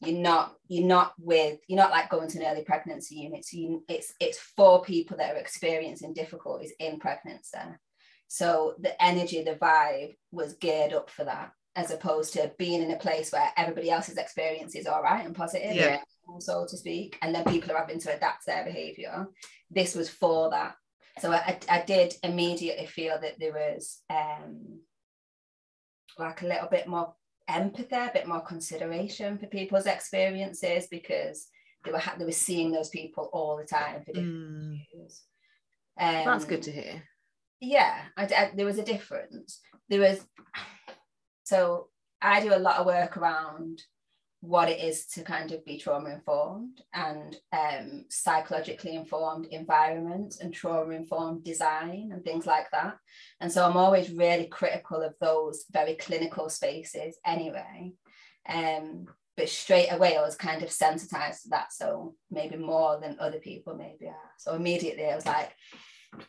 you're 0.00 0.18
not 0.18 0.54
you're 0.68 0.86
not 0.86 1.12
with 1.18 1.58
you're 1.68 1.78
not 1.78 1.90
like 1.90 2.10
going 2.10 2.28
to 2.28 2.38
an 2.38 2.46
early 2.46 2.64
pregnancy 2.64 3.16
unit. 3.16 3.44
So 3.44 3.56
you, 3.56 3.84
it's 3.88 4.12
it's 4.20 4.38
for 4.38 4.82
people 4.82 5.16
that 5.16 5.34
are 5.34 5.38
experiencing 5.38 6.12
difficulties 6.12 6.72
in 6.80 6.98
pregnancy 6.98 7.58
so 8.28 8.74
the 8.80 9.02
energy 9.02 9.42
the 9.42 9.54
vibe 9.54 10.14
was 10.32 10.54
geared 10.54 10.92
up 10.92 11.10
for 11.10 11.24
that 11.24 11.52
as 11.74 11.90
opposed 11.90 12.32
to 12.32 12.50
being 12.58 12.82
in 12.82 12.90
a 12.90 12.98
place 12.98 13.30
where 13.30 13.50
everybody 13.56 13.90
else's 13.90 14.16
experience 14.16 14.74
is 14.74 14.86
all 14.86 15.02
right 15.02 15.24
and 15.26 15.36
positive 15.36 15.74
yeah. 15.74 16.00
so 16.38 16.66
to 16.68 16.76
speak 16.76 17.18
and 17.22 17.34
then 17.34 17.44
people 17.44 17.70
are 17.72 17.78
having 17.78 18.00
to 18.00 18.14
adapt 18.14 18.46
their 18.46 18.64
behavior 18.64 19.26
this 19.70 19.94
was 19.94 20.08
for 20.08 20.50
that 20.50 20.74
so 21.18 21.32
I, 21.32 21.58
I 21.70 21.82
did 21.82 22.14
immediately 22.22 22.86
feel 22.86 23.18
that 23.20 23.38
there 23.38 23.52
was 23.52 24.02
um 24.10 24.80
like 26.18 26.42
a 26.42 26.46
little 26.46 26.68
bit 26.68 26.86
more 26.86 27.14
empathy, 27.48 27.94
a 27.94 28.10
bit 28.12 28.26
more 28.26 28.40
consideration 28.40 29.38
for 29.38 29.46
people's 29.46 29.86
experiences 29.86 30.86
because 30.90 31.48
they 31.84 31.92
were 31.92 32.02
they 32.18 32.24
were 32.24 32.32
seeing 32.32 32.72
those 32.72 32.88
people 32.88 33.28
all 33.32 33.56
the 33.56 33.64
time 33.64 34.02
for 34.04 34.12
different 34.12 34.34
mm. 34.34 34.80
Um, 35.98 36.26
That's 36.26 36.44
good 36.44 36.62
to 36.64 36.72
hear. 36.72 37.02
Yeah, 37.60 38.02
I, 38.16 38.24
I, 38.24 38.50
there 38.54 38.66
was 38.66 38.78
a 38.78 38.84
difference. 38.84 39.60
There 39.88 40.00
was 40.00 40.24
so 41.44 41.88
I 42.20 42.40
do 42.40 42.54
a 42.54 42.58
lot 42.58 42.78
of 42.78 42.86
work 42.86 43.16
around 43.16 43.82
what 44.40 44.68
it 44.68 44.80
is 44.80 45.06
to 45.06 45.22
kind 45.22 45.50
of 45.52 45.64
be 45.64 45.78
trauma 45.78 46.10
informed 46.10 46.80
and 46.92 47.36
um, 47.52 48.04
psychologically 48.10 48.94
informed 48.94 49.46
environment 49.46 50.36
and 50.40 50.52
trauma 50.52 50.92
informed 50.92 51.42
design 51.42 52.10
and 52.12 52.24
things 52.24 52.46
like 52.46 52.70
that. 52.70 52.96
And 53.40 53.50
so 53.50 53.64
I'm 53.64 53.76
always 53.76 54.10
really 54.10 54.46
critical 54.46 55.02
of 55.02 55.14
those 55.20 55.64
very 55.72 55.94
clinical 55.94 56.48
spaces 56.48 57.16
anyway. 57.24 57.92
Um, 58.48 59.06
but 59.36 59.48
straight 59.48 59.88
away 59.88 60.16
I 60.16 60.22
was 60.22 60.36
kind 60.36 60.62
of 60.62 60.70
sensitized 60.70 61.44
to 61.44 61.48
that. 61.50 61.72
So 61.72 62.14
maybe 62.30 62.56
more 62.56 63.00
than 63.00 63.16
other 63.18 63.38
people 63.38 63.74
maybe 63.74 64.06
are. 64.06 64.30
So 64.38 64.54
immediately 64.54 65.06
I 65.06 65.16
was 65.16 65.26
like, 65.26 65.52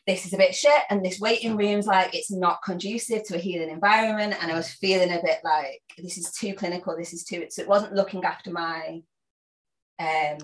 this 0.06 0.26
is 0.26 0.34
a 0.34 0.38
bit 0.38 0.56
shit 0.56 0.84
and 0.90 1.04
this 1.04 1.20
waiting 1.20 1.56
room's 1.56 1.88
like 1.88 2.14
it's 2.14 2.32
not 2.32 2.64
conducive 2.64 3.24
to 3.24 3.36
a 3.36 3.40
healing 3.40 3.70
environment 3.70 4.36
and 4.42 4.52
i 4.52 4.56
was 4.56 4.70
feeling 4.70 5.12
a 5.12 5.22
bit 5.24 5.40
like 5.44 5.82
this 5.98 6.18
is 6.18 6.32
too 6.32 6.54
clinical 6.54 6.96
this 6.98 7.14
is 7.14 7.24
too 7.24 7.46
so 7.50 7.62
it 7.62 7.68
wasn't 7.68 7.94
looking 7.94 8.24
after 8.24 8.52
my 8.52 9.02
um 10.00 10.38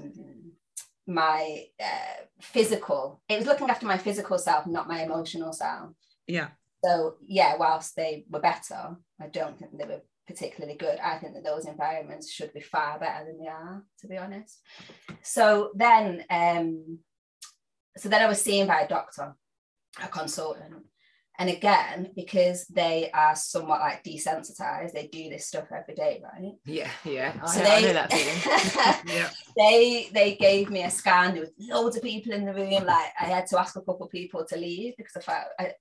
my 1.05 1.65
uh, 1.81 2.23
physical 2.41 3.21
it 3.27 3.37
was 3.37 3.45
looking 3.45 3.69
after 3.69 3.85
my 3.85 3.97
physical 3.97 4.37
self 4.37 4.65
not 4.65 4.87
my 4.87 5.03
emotional 5.03 5.51
self. 5.51 5.89
Yeah. 6.27 6.49
So 6.83 7.15
yeah 7.25 7.55
whilst 7.57 7.95
they 7.95 8.25
were 8.29 8.39
better 8.39 8.95
i 9.21 9.27
don't 9.27 9.59
think 9.59 9.77
they 9.77 9.85
were 9.85 10.01
particularly 10.27 10.77
good. 10.77 10.99
I 10.99 11.17
think 11.17 11.33
that 11.33 11.43
those 11.43 11.65
environments 11.65 12.31
should 12.31 12.53
be 12.53 12.61
far 12.61 12.99
better 12.99 13.25
than 13.25 13.39
they 13.39 13.47
are 13.47 13.83
to 13.99 14.07
be 14.07 14.17
honest. 14.17 14.59
So 15.21 15.71
then 15.75 16.23
um 16.29 16.99
so 17.97 18.09
then 18.09 18.21
I 18.21 18.27
was 18.27 18.41
seen 18.41 18.67
by 18.67 18.81
a 18.81 18.87
doctor, 18.87 19.35
a 20.01 20.07
consultant. 20.07 20.85
And 21.39 21.49
again, 21.49 22.11
because 22.15 22.65
they 22.67 23.09
are 23.11 23.35
somewhat 23.35 23.79
like 23.79 24.03
desensitized, 24.03 24.93
they 24.93 25.07
do 25.07 25.29
this 25.29 25.47
stuff 25.47 25.65
every 25.75 25.95
day, 25.95 26.21
right? 26.23 26.53
Yeah, 26.65 26.91
yeah. 27.03 27.33
I, 27.41 27.47
so 27.47 27.59
they, 27.59 27.71
I 27.71 27.81
know 27.81 27.93
that 27.93 28.13
feeling. 28.13 29.15
yeah. 29.15 29.29
They 29.57 30.09
they 30.13 30.35
gave 30.35 30.69
me 30.69 30.83
a 30.83 30.91
scan. 30.91 31.33
There 31.33 31.41
was 31.41 31.51
loads 31.59 31.97
of 31.97 32.03
people 32.03 32.33
in 32.33 32.45
the 32.45 32.53
room. 32.53 32.85
Like 32.85 33.13
I 33.19 33.25
had 33.25 33.47
to 33.47 33.59
ask 33.59 33.75
a 33.75 33.81
couple 33.81 34.05
of 34.05 34.11
people 34.11 34.45
to 34.45 34.55
leave 34.55 34.93
because 34.95 35.15
I 35.17 35.21
felt 35.21 35.47
I, 35.59 35.73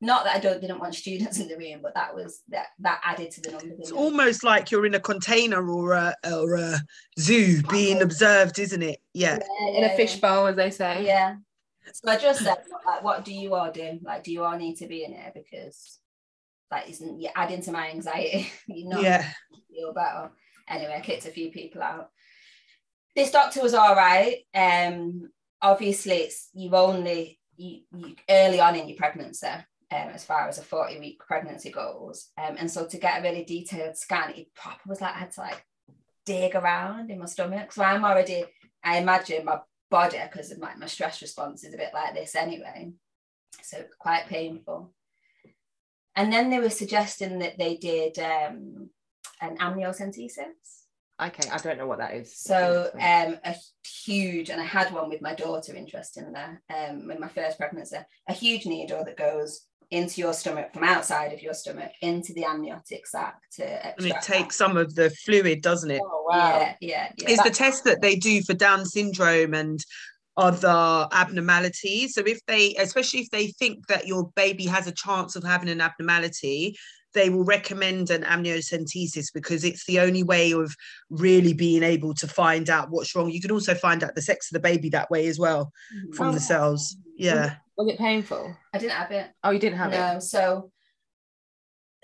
not 0.00 0.24
that 0.24 0.36
I 0.36 0.40
don't 0.40 0.60
didn't 0.60 0.80
want 0.80 0.94
students 0.94 1.38
in 1.38 1.48
the 1.48 1.56
room, 1.56 1.80
but 1.82 1.94
that 1.94 2.14
was 2.14 2.42
that 2.48 2.66
that 2.80 3.00
added 3.04 3.30
to 3.30 3.40
the 3.40 3.52
numbers. 3.52 3.78
It's 3.78 3.92
almost 3.92 4.44
like 4.44 4.70
you're 4.70 4.86
in 4.86 4.94
a 4.94 5.00
container 5.00 5.70
or 5.70 5.92
a 5.92 6.14
or 6.30 6.56
a 6.56 6.80
zoo 7.18 7.62
being 7.70 8.02
observed, 8.02 8.58
isn't 8.58 8.82
it? 8.82 8.98
Yeah. 9.14 9.38
yeah 9.60 9.78
in 9.78 9.84
a 9.84 9.96
fishbowl, 9.96 10.48
as 10.48 10.56
they 10.56 10.70
say. 10.70 11.06
Yeah. 11.06 11.36
So 11.92 12.10
I 12.10 12.16
just 12.16 12.42
said, 12.42 12.58
like, 12.84 13.02
what 13.02 13.24
do 13.24 13.32
you 13.32 13.54
all 13.54 13.70
do? 13.70 13.98
Like, 14.02 14.24
do 14.24 14.32
you 14.32 14.44
all 14.44 14.58
need 14.58 14.76
to 14.76 14.86
be 14.86 15.04
in 15.04 15.12
here 15.12 15.32
because 15.34 15.98
that 16.70 16.88
isn't 16.88 17.20
you're 17.20 17.30
adding 17.34 17.62
to 17.62 17.72
my 17.72 17.90
anxiety? 17.90 18.50
you 18.66 18.88
know, 18.88 19.00
yeah. 19.00 19.28
feel 19.72 19.92
better. 19.92 20.30
Anyway, 20.68 20.94
I 20.96 21.00
kicked 21.00 21.26
a 21.26 21.30
few 21.30 21.50
people 21.50 21.82
out. 21.82 22.10
This 23.14 23.30
doctor 23.30 23.62
was 23.62 23.74
all 23.74 23.94
right. 23.94 24.38
Um, 24.54 25.30
obviously, 25.62 26.16
it's 26.16 26.50
you've 26.52 26.74
only 26.74 27.38
you, 27.56 27.80
you 27.96 28.16
early 28.28 28.60
on 28.60 28.76
in 28.76 28.88
your 28.88 28.96
pregnancy. 28.96 29.46
Um, 29.88 30.08
as 30.08 30.24
far 30.24 30.48
as 30.48 30.58
a 30.58 30.62
40 30.62 30.98
week 30.98 31.20
pregnancy 31.20 31.70
goes. 31.70 32.30
Um, 32.36 32.56
and 32.58 32.68
so 32.68 32.88
to 32.88 32.98
get 32.98 33.20
a 33.20 33.22
really 33.22 33.44
detailed 33.44 33.96
scan, 33.96 34.32
it 34.34 34.52
proper 34.52 34.80
was 34.88 35.00
like 35.00 35.14
I 35.14 35.18
had 35.20 35.30
to 35.32 35.40
like 35.42 35.64
dig 36.24 36.56
around 36.56 37.08
in 37.08 37.20
my 37.20 37.26
stomach. 37.26 37.70
So 37.70 37.84
I'm 37.84 38.04
already, 38.04 38.44
I 38.82 38.98
imagine 38.98 39.44
my 39.44 39.60
body 39.90 40.18
because 40.22 40.56
my, 40.58 40.74
my 40.76 40.86
stress 40.86 41.22
response 41.22 41.64
is 41.64 41.74
a 41.74 41.78
bit 41.78 41.90
like 41.94 42.14
this 42.14 42.34
anyway. 42.34 42.92
So 43.62 43.84
quite 43.98 44.26
painful. 44.26 44.92
And 46.14 46.32
then 46.32 46.50
they 46.50 46.58
were 46.58 46.70
suggesting 46.70 47.40
that 47.40 47.58
they 47.58 47.76
did 47.76 48.18
um, 48.18 48.90
an 49.40 49.58
amniocentesis. 49.58 50.86
Okay, 51.22 51.48
I 51.50 51.56
don't 51.58 51.78
know 51.78 51.86
what 51.86 51.98
that 51.98 52.14
is. 52.14 52.36
So 52.36 52.90
um, 52.94 53.38
a 53.44 53.54
huge, 54.04 54.50
and 54.50 54.60
I 54.60 54.64
had 54.64 54.92
one 54.92 55.08
with 55.08 55.22
my 55.22 55.34
daughter, 55.34 55.74
interestingly, 55.74 56.34
um, 56.34 57.10
in 57.10 57.20
my 57.20 57.28
first 57.28 57.58
pregnancy, 57.58 57.96
a 58.28 58.32
huge 58.32 58.66
needle 58.66 59.02
that 59.04 59.16
goes 59.16 59.62
into 59.90 60.20
your 60.20 60.32
stomach 60.32 60.72
from 60.72 60.82
outside 60.82 61.32
of 61.32 61.40
your 61.40 61.54
stomach 61.54 61.92
into 62.02 62.32
the 62.32 62.44
amniotic 62.44 63.06
sac 63.06 63.36
to 63.52 63.86
and 63.86 64.06
it 64.06 64.20
takes 64.20 64.56
some 64.56 64.76
of 64.76 64.94
the 64.96 65.10
fluid 65.24 65.62
doesn't 65.62 65.92
it 65.92 66.00
oh, 66.04 66.26
wow. 66.28 66.58
yeah 66.58 66.74
yeah, 66.80 67.12
yeah. 67.18 67.30
it's 67.30 67.42
the 67.42 67.50
test 67.50 67.84
that 67.84 68.00
they 68.00 68.16
do 68.16 68.42
for 68.42 68.54
down 68.54 68.84
syndrome 68.84 69.54
and 69.54 69.78
other 70.36 71.08
abnormalities 71.12 72.14
so 72.14 72.20
if 72.26 72.44
they 72.46 72.74
especially 72.76 73.20
if 73.20 73.30
they 73.30 73.46
think 73.46 73.86
that 73.86 74.06
your 74.06 74.30
baby 74.34 74.66
has 74.66 74.86
a 74.86 74.92
chance 74.92 75.36
of 75.36 75.44
having 75.44 75.68
an 75.68 75.80
abnormality 75.80 76.76
they 77.16 77.30
will 77.30 77.44
recommend 77.44 78.10
an 78.10 78.22
amniocentesis 78.22 79.32
because 79.34 79.64
it's 79.64 79.84
the 79.86 79.98
only 79.98 80.22
way 80.22 80.52
of 80.52 80.74
really 81.10 81.52
being 81.52 81.82
able 81.82 82.14
to 82.14 82.28
find 82.28 82.70
out 82.70 82.90
what's 82.90 83.16
wrong 83.16 83.30
you 83.30 83.40
can 83.40 83.50
also 83.50 83.74
find 83.74 84.04
out 84.04 84.14
the 84.14 84.22
sex 84.22 84.50
of 84.50 84.54
the 84.54 84.68
baby 84.68 84.88
that 84.88 85.10
way 85.10 85.26
as 85.26 85.38
well 85.38 85.72
mm-hmm. 85.94 86.12
from 86.12 86.28
oh. 86.28 86.32
the 86.32 86.40
cells 86.40 86.96
yeah 87.16 87.56
was 87.76 87.88
it 87.88 87.98
painful? 87.98 88.56
I 88.72 88.78
didn't 88.78 88.92
have 88.92 89.10
it. 89.10 89.30
Oh, 89.44 89.50
you 89.50 89.58
didn't 89.58 89.78
have 89.78 89.90
no, 89.90 89.96
it? 89.96 90.14
No. 90.14 90.18
So 90.20 90.70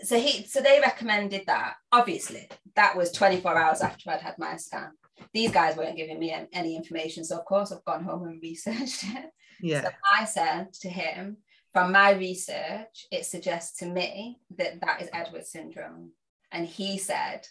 so 0.00 0.18
he 0.18 0.44
so 0.44 0.60
they 0.60 0.80
recommended 0.80 1.44
that. 1.46 1.74
Obviously, 1.90 2.48
that 2.76 2.96
was 2.96 3.12
24 3.12 3.56
hours 3.56 3.80
after 3.80 4.10
I'd 4.10 4.20
had 4.20 4.38
my 4.38 4.56
scan. 4.56 4.90
These 5.32 5.52
guys 5.52 5.76
weren't 5.76 5.96
giving 5.96 6.18
me 6.18 6.34
any 6.52 6.76
information. 6.76 7.24
So 7.24 7.38
of 7.38 7.44
course 7.44 7.72
I've 7.72 7.84
gone 7.84 8.04
home 8.04 8.24
and 8.24 8.42
researched 8.42 9.04
it. 9.04 9.30
Yeah. 9.60 9.82
So 9.82 9.88
I 10.12 10.24
said 10.24 10.72
to 10.80 10.88
him, 10.88 11.38
from 11.72 11.92
my 11.92 12.12
research, 12.12 13.06
it 13.10 13.24
suggests 13.24 13.78
to 13.78 13.86
me 13.86 14.40
that 14.58 14.80
that 14.80 15.02
is 15.02 15.08
Edwards 15.12 15.50
syndrome. 15.50 16.12
And 16.50 16.66
he 16.66 16.98
said, 16.98 17.46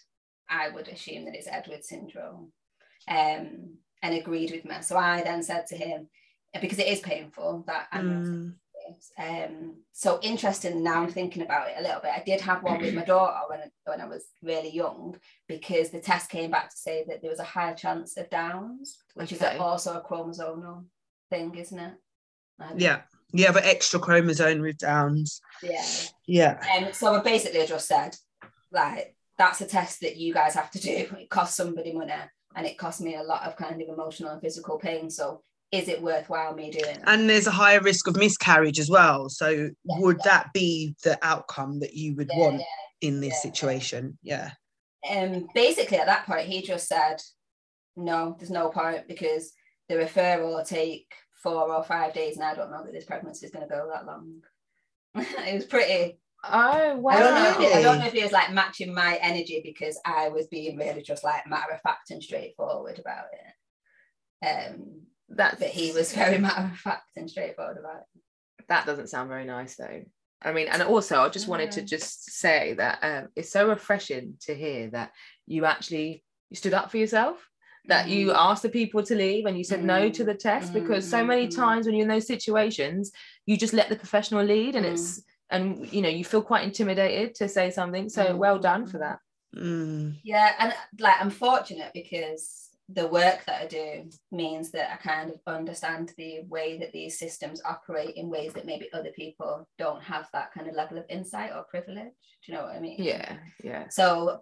I 0.48 0.68
would 0.68 0.88
assume 0.88 1.24
that 1.24 1.34
it's 1.34 1.48
Edwards 1.50 1.88
syndrome. 1.88 2.52
Um, 3.08 3.78
and 4.02 4.14
agreed 4.14 4.50
with 4.50 4.64
me. 4.64 4.76
So 4.82 4.96
I 4.96 5.22
then 5.22 5.42
said 5.42 5.66
to 5.68 5.76
him, 5.76 6.08
because 6.60 6.78
it 6.78 6.88
is 6.88 7.00
painful 7.00 7.64
that 7.66 7.86
mm. 7.94 8.52
um 9.18 9.74
so 9.92 10.18
interesting 10.22 10.82
now 10.82 11.02
I'm 11.02 11.10
thinking 11.10 11.42
about 11.42 11.68
it 11.68 11.76
a 11.78 11.82
little 11.82 12.00
bit 12.00 12.10
I 12.14 12.22
did 12.24 12.40
have 12.42 12.62
one 12.62 12.80
with 12.80 12.94
my 12.94 13.04
daughter 13.04 13.38
when, 13.48 13.60
when 13.86 14.00
I 14.00 14.06
was 14.06 14.26
really 14.42 14.70
young 14.70 15.16
because 15.48 15.90
the 15.90 16.00
test 16.00 16.30
came 16.30 16.50
back 16.50 16.68
to 16.70 16.76
say 16.76 17.04
that 17.08 17.22
there 17.22 17.30
was 17.30 17.40
a 17.40 17.44
higher 17.44 17.74
chance 17.74 18.16
of 18.16 18.28
Downs 18.28 18.98
which 19.14 19.32
okay. 19.32 19.54
is 19.54 19.60
also 19.60 19.94
a 19.94 20.02
chromosomal 20.02 20.84
thing 21.30 21.54
isn't 21.54 21.78
it 21.78 21.94
yeah 22.76 23.00
you 23.32 23.44
have 23.46 23.56
an 23.56 23.64
extra 23.64 23.98
chromosome 24.00 24.60
with 24.60 24.78
Downs 24.78 25.40
yeah 25.62 25.84
yeah 26.26 26.62
and 26.74 26.86
um, 26.86 26.92
so 26.92 27.14
I 27.14 27.20
basically 27.22 27.66
just 27.66 27.86
said 27.88 28.16
like 28.70 29.14
that's 29.38 29.60
a 29.60 29.66
test 29.66 30.00
that 30.00 30.16
you 30.16 30.32
guys 30.34 30.54
have 30.54 30.70
to 30.72 30.80
do 30.80 30.90
it 31.18 31.30
costs 31.30 31.56
somebody 31.56 31.92
money 31.92 32.12
and 32.54 32.66
it 32.66 32.78
cost 32.78 33.00
me 33.00 33.14
a 33.16 33.22
lot 33.22 33.42
of 33.44 33.56
kind 33.56 33.80
of 33.80 33.88
emotional 33.88 34.30
and 34.32 34.40
physical 34.40 34.78
pain 34.78 35.10
so 35.10 35.42
is 35.72 35.88
it 35.88 36.02
worthwhile 36.02 36.54
me 36.54 36.70
doing 36.70 36.96
it? 36.96 37.00
And 37.06 37.30
there's 37.30 37.46
a 37.46 37.50
higher 37.50 37.80
risk 37.80 38.06
of 38.06 38.14
miscarriage 38.14 38.78
as 38.78 38.90
well. 38.90 39.30
So 39.30 39.70
would 39.86 40.20
that 40.24 40.52
be 40.52 40.94
the 41.02 41.18
outcome 41.22 41.80
that 41.80 41.94
you 41.94 42.14
would 42.16 42.28
Yeah, 42.30 42.38
want 42.40 42.58
yeah. 42.60 43.08
in 43.08 43.22
this 43.22 43.32
yeah. 43.42 43.50
situation? 43.50 44.18
Yeah. 44.22 44.50
um, 45.10 45.48
basically 45.54 45.96
at 45.96 46.06
that 46.06 46.26
point 46.26 46.46
he 46.46 46.60
just 46.60 46.86
said 46.88 47.22
no 47.96 48.36
there's 48.38 48.50
no 48.50 48.68
point 48.68 49.08
because 49.08 49.52
the 49.88 49.94
referral 49.96 50.54
will 50.54 50.64
take 50.64 51.12
four 51.42 51.72
or 51.72 51.82
five 51.82 52.12
days 52.14 52.36
and 52.36 52.44
i 52.44 52.54
don't 52.54 52.70
know 52.70 52.82
that 52.84 52.92
this 52.92 53.04
pregnancy 53.04 53.46
is 53.46 53.52
going 53.52 53.66
to 53.66 53.74
go 53.74 53.88
that 53.92 54.06
long 54.06 54.40
it 55.14 55.54
was 55.54 55.64
pretty 55.64 56.18
Oh 56.44 56.96
wow! 56.96 57.12
I 57.12 57.20
don't 57.20 57.34
know 57.34 57.50
if 57.50 57.60
it, 57.60 57.76
I 57.76 57.82
don't 57.82 57.98
know 58.00 58.06
if 58.06 58.14
it 58.14 58.22
was 58.24 58.32
like 58.32 58.52
matching 58.52 58.92
my 58.92 59.16
energy 59.22 59.60
because 59.64 60.00
I 60.04 60.28
was 60.28 60.48
being 60.48 60.76
really 60.76 61.02
just 61.02 61.22
like 61.22 61.46
matter 61.46 61.72
of 61.72 61.80
fact 61.82 62.10
and 62.10 62.20
straightforward 62.20 62.98
about 62.98 63.26
it. 63.32 64.46
Um, 64.74 65.02
That's 65.28 65.60
but 65.60 65.68
he 65.68 65.92
was 65.92 66.12
very 66.12 66.38
matter 66.40 66.68
of 66.72 66.78
fact 66.78 67.10
and 67.16 67.30
straightforward 67.30 67.78
about 67.78 67.98
it. 67.98 68.66
that 68.68 68.86
doesn't 68.86 69.08
sound 69.08 69.28
very 69.28 69.44
nice 69.44 69.76
though. 69.76 70.02
I 70.42 70.52
mean, 70.52 70.66
and 70.66 70.82
also 70.82 71.20
I 71.20 71.28
just 71.28 71.46
wanted 71.46 71.70
to 71.72 71.82
just 71.82 72.32
say 72.32 72.74
that 72.74 72.98
um, 73.02 73.28
it's 73.36 73.52
so 73.52 73.68
refreshing 73.68 74.34
to 74.46 74.54
hear 74.54 74.90
that 74.90 75.12
you 75.46 75.64
actually 75.64 76.24
you 76.50 76.56
stood 76.56 76.74
up 76.74 76.90
for 76.90 76.96
yourself, 76.96 77.38
that 77.86 78.08
you 78.08 78.28
Mm. 78.28 78.36
asked 78.36 78.62
the 78.62 78.68
people 78.68 79.02
to 79.02 79.14
leave 79.14 79.46
and 79.46 79.58
you 79.58 79.64
said 79.64 79.82
no 79.84 80.08
to 80.08 80.22
Mm, 80.22 80.26
the 80.26 80.34
test 80.34 80.72
because 80.72 81.08
so 81.08 81.24
many 81.24 81.48
mm. 81.48 81.54
times 81.54 81.86
when 81.86 81.94
you're 81.96 82.04
in 82.04 82.08
those 82.08 82.26
situations, 82.26 83.10
you 83.46 83.56
just 83.56 83.72
let 83.72 83.88
the 83.88 83.96
professional 83.96 84.44
lead 84.44 84.76
and 84.76 84.86
Mm. 84.86 84.92
it's 84.92 85.22
and 85.50 85.92
you 85.92 86.00
know 86.00 86.08
you 86.08 86.24
feel 86.24 86.40
quite 86.42 86.64
intimidated 86.64 87.34
to 87.34 87.48
say 87.48 87.70
something. 87.70 88.08
So 88.08 88.24
Mm, 88.24 88.38
well 88.38 88.58
done 88.58 88.86
for 88.86 88.98
that. 88.98 89.18
Mm. 89.54 90.18
Yeah, 90.22 90.54
and 90.58 90.72
like 90.98 91.20
I'm 91.20 91.30
fortunate 91.30 91.90
because 91.92 92.70
the 92.88 93.06
work 93.06 93.44
that 93.46 93.62
I 93.62 93.66
do 93.66 94.08
means 94.30 94.70
that 94.72 94.92
I 94.92 94.96
kind 94.96 95.30
of 95.30 95.40
understand 95.46 96.12
the 96.16 96.40
way 96.48 96.78
that 96.78 96.92
these 96.92 97.18
systems 97.18 97.60
operate 97.64 98.16
in 98.16 98.28
ways 98.28 98.52
that 98.54 98.66
maybe 98.66 98.92
other 98.92 99.10
people 99.10 99.66
don't 99.78 100.02
have 100.02 100.28
that 100.32 100.52
kind 100.52 100.68
of 100.68 100.74
level 100.74 100.98
of 100.98 101.04
insight 101.08 101.52
or 101.54 101.64
privilege. 101.64 102.12
Do 102.44 102.52
you 102.52 102.54
know 102.54 102.64
what 102.64 102.76
I 102.76 102.80
mean? 102.80 102.96
Yeah, 103.02 103.38
yeah. 103.62 103.88
So 103.88 104.40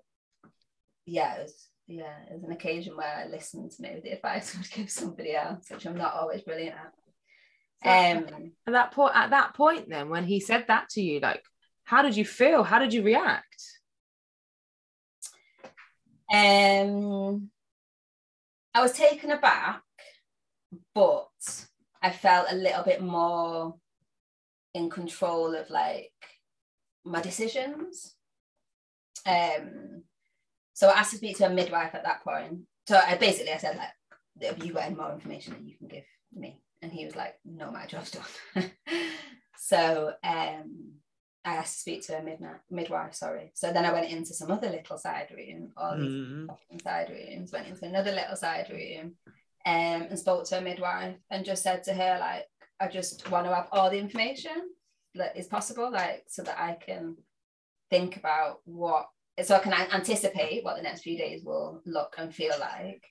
yeah, 1.06 1.36
it 1.36 1.42
was 1.42 1.68
yeah, 1.90 2.14
there's 2.28 2.44
an 2.44 2.52
occasion 2.52 2.96
where 2.96 3.24
I 3.24 3.26
listened 3.26 3.72
to 3.72 3.82
maybe 3.82 4.00
the 4.00 4.12
advice 4.12 4.54
I 4.56 4.58
would 4.58 4.70
give 4.70 4.90
somebody 4.90 5.34
else, 5.34 5.70
which 5.70 5.86
I'm 5.86 5.96
not 5.96 6.14
always 6.14 6.42
brilliant 6.42 6.76
at. 6.76 6.92
Um 7.82 8.52
At 8.66 8.72
that 8.72 8.92
point, 8.92 9.16
at 9.16 9.30
that 9.30 9.54
point, 9.54 9.88
then 9.88 10.08
when 10.08 10.24
he 10.24 10.38
said 10.40 10.66
that 10.68 10.88
to 10.90 11.02
you, 11.02 11.20
like, 11.20 11.42
how 11.84 12.02
did 12.02 12.16
you 12.16 12.24
feel? 12.24 12.62
How 12.62 12.78
did 12.78 12.92
you 12.92 13.02
react? 13.02 13.44
Um, 16.32 17.50
I 18.72 18.80
was 18.80 18.92
taken 18.92 19.32
aback, 19.32 19.82
but 20.94 21.26
I 22.00 22.10
felt 22.10 22.46
a 22.50 22.54
little 22.54 22.84
bit 22.84 23.02
more 23.02 23.74
in 24.74 24.88
control 24.88 25.56
of 25.56 25.68
like 25.70 26.12
my 27.04 27.20
decisions. 27.20 28.14
Um, 29.26 30.04
so 30.80 30.88
I 30.88 30.98
asked 31.00 31.10
to 31.12 31.16
speak 31.18 31.36
to 31.38 31.46
a 31.46 31.50
midwife 31.50 31.94
at 31.94 32.04
that 32.04 32.24
point. 32.24 32.60
So 32.88 32.96
I 32.96 33.16
basically 33.16 33.52
I 33.52 33.58
said 33.58 33.76
like, 33.76 33.94
"Have 34.50 34.64
you 34.64 34.72
got 34.72 34.84
any 34.86 34.94
more 34.94 35.12
information 35.12 35.52
that 35.54 35.62
you 35.68 35.76
can 35.76 35.88
give 35.88 36.04
me?" 36.34 36.50
And 36.82 36.90
he 36.90 37.04
was 37.04 37.14
like, 37.16 37.34
"No, 37.44 37.70
my 37.70 37.84
job's 37.86 38.12
done." 38.12 38.30
so 39.58 40.14
um, 40.24 40.92
I 41.44 41.56
asked 41.56 41.74
to 41.74 41.80
speak 41.80 42.06
to 42.06 42.18
a 42.18 42.22
midnight 42.22 42.60
midwife. 42.70 43.14
Sorry. 43.14 43.52
So 43.54 43.72
then 43.72 43.84
I 43.84 43.92
went 43.92 44.10
into 44.10 44.32
some 44.34 44.50
other 44.50 44.70
little 44.70 44.98
side 44.98 45.28
room, 45.36 45.72
all 45.76 45.96
these 45.98 46.12
Mm. 46.12 46.46
fucking 46.46 46.80
side 46.80 47.08
rooms, 47.10 47.52
went 47.52 47.68
into 47.68 47.84
another 47.84 48.12
little 48.12 48.36
side 48.36 48.68
room 48.70 49.06
um, 49.66 50.02
and 50.08 50.18
spoke 50.18 50.44
to 50.46 50.58
a 50.58 50.60
midwife 50.62 51.16
and 51.30 51.44
just 51.44 51.62
said 51.62 51.84
to 51.84 51.92
her, 51.94 52.18
like, 52.18 52.46
I 52.80 52.88
just 52.88 53.30
want 53.30 53.46
to 53.46 53.54
have 53.54 53.68
all 53.72 53.90
the 53.90 53.98
information 53.98 54.58
that 55.14 55.36
is 55.36 55.46
possible, 55.46 55.90
like, 55.90 56.24
so 56.28 56.42
that 56.42 56.58
I 56.58 56.72
can 56.86 57.16
think 57.90 58.16
about 58.16 58.60
what, 58.64 59.06
so 59.42 59.56
I 59.56 59.60
can 59.60 59.72
anticipate 59.72 60.64
what 60.64 60.76
the 60.76 60.82
next 60.82 61.02
few 61.02 61.16
days 61.16 61.42
will 61.44 61.82
look 61.86 62.14
and 62.18 62.34
feel 62.34 62.54
like. 62.58 63.04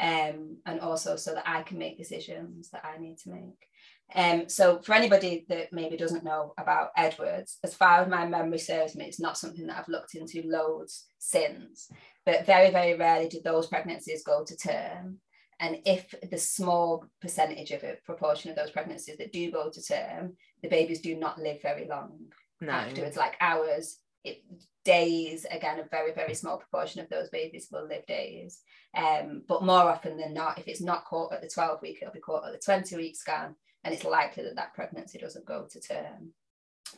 Um, 0.00 0.58
and 0.64 0.78
also 0.78 1.16
so 1.16 1.34
that 1.34 1.48
I 1.48 1.62
can 1.62 1.76
make 1.76 1.98
decisions 1.98 2.70
that 2.70 2.84
I 2.84 2.98
need 2.98 3.18
to 3.18 3.30
make. 3.30 3.66
Um, 4.14 4.48
so 4.48 4.80
for 4.80 4.94
anybody 4.94 5.44
that 5.48 5.72
maybe 5.72 5.96
doesn't 5.96 6.22
know 6.22 6.54
about 6.56 6.90
Edwards, 6.96 7.58
as 7.64 7.74
far 7.74 8.02
as 8.02 8.08
my 8.08 8.24
memory 8.24 8.58
serves 8.58 8.94
me, 8.94 9.06
it's 9.06 9.18
not 9.18 9.36
something 9.36 9.66
that 9.66 9.76
I've 9.76 9.88
looked 9.88 10.14
into 10.14 10.46
loads 10.46 11.06
since, 11.18 11.90
but 12.24 12.46
very, 12.46 12.70
very 12.70 12.94
rarely 12.96 13.28
do 13.28 13.40
those 13.42 13.66
pregnancies 13.66 14.22
go 14.22 14.44
to 14.44 14.56
term. 14.56 15.18
And 15.60 15.78
if 15.84 16.14
the 16.30 16.38
small 16.38 17.04
percentage 17.20 17.72
of 17.72 17.82
a 17.82 17.96
proportion 18.06 18.50
of 18.50 18.56
those 18.56 18.70
pregnancies 18.70 19.16
that 19.18 19.32
do 19.32 19.50
go 19.50 19.68
to 19.68 19.82
term, 19.82 20.36
the 20.62 20.68
babies 20.68 21.00
do 21.00 21.16
not 21.16 21.40
live 21.40 21.60
very 21.60 21.88
long 21.88 22.26
No. 22.60 22.70
afterwards, 22.70 23.16
like 23.16 23.36
hours, 23.40 23.98
it, 24.24 24.42
days. 24.84 25.46
Again, 25.50 25.78
a 25.78 25.88
very, 25.90 26.12
very 26.12 26.34
small 26.34 26.56
proportion 26.56 27.00
of 27.00 27.08
those 27.08 27.28
babies 27.28 27.68
will 27.70 27.86
live 27.86 28.06
days. 28.06 28.60
Um, 28.96 29.42
but 29.46 29.62
more 29.62 29.82
often 29.82 30.16
than 30.16 30.32
not, 30.32 30.58
if 30.58 30.66
it's 30.66 30.80
not 30.80 31.04
caught 31.04 31.32
at 31.32 31.42
the 31.42 31.48
12 31.48 31.82
week, 31.82 31.98
it'll 32.00 32.14
be 32.14 32.20
caught 32.20 32.46
at 32.46 32.52
the 32.52 32.58
20 32.58 32.96
week 32.96 33.16
scan, 33.16 33.54
and 33.84 33.94
it's 33.94 34.04
likely 34.04 34.44
that 34.44 34.56
that 34.56 34.74
pregnancy 34.74 35.18
doesn't 35.18 35.46
go 35.46 35.66
to 35.70 35.80
term. 35.80 36.32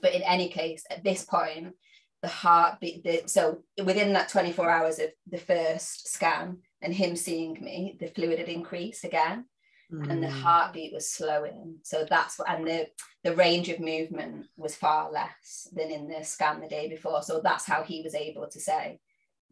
But 0.01 0.15
in 0.15 0.23
any 0.23 0.49
case, 0.49 0.85
at 0.89 1.03
this 1.03 1.25
point, 1.25 1.75
the 2.23 2.29
heartbeat, 2.29 3.03
the, 3.03 3.23
so 3.27 3.65
within 3.83 4.13
that 4.13 4.29
24 4.29 4.71
hours 4.71 4.99
of 4.99 5.11
the 5.29 5.39
first 5.39 6.09
scan 6.09 6.59
and 6.83 6.95
him 6.95 7.17
seeing 7.17 7.55
me, 7.61 7.97
the 7.99 8.07
fluid 8.09 8.39
had 8.39 8.49
increased 8.49 9.05
again 9.05 9.47
and 9.91 10.23
the 10.23 10.29
Mm. 10.29 10.43
heartbeat 10.43 10.93
was 10.93 11.11
slowing. 11.11 11.79
So 11.83 12.05
that's 12.09 12.39
what, 12.39 12.49
and 12.49 12.67
the 12.67 12.89
the 13.23 13.37
range 13.37 13.69
of 13.69 13.81
movement 13.81 14.47
was 14.57 14.75
far 14.75 15.11
less 15.11 15.69
than 15.73 15.91
in 15.91 16.09
the 16.09 16.25
scan 16.25 16.61
the 16.61 16.69
day 16.69 16.89
before. 16.89 17.23
So 17.23 17.41
that's 17.43 17.67
how 17.67 17.83
he 17.83 18.03
was 18.03 18.15
able 18.15 18.49
to 18.49 18.61
say 18.61 18.99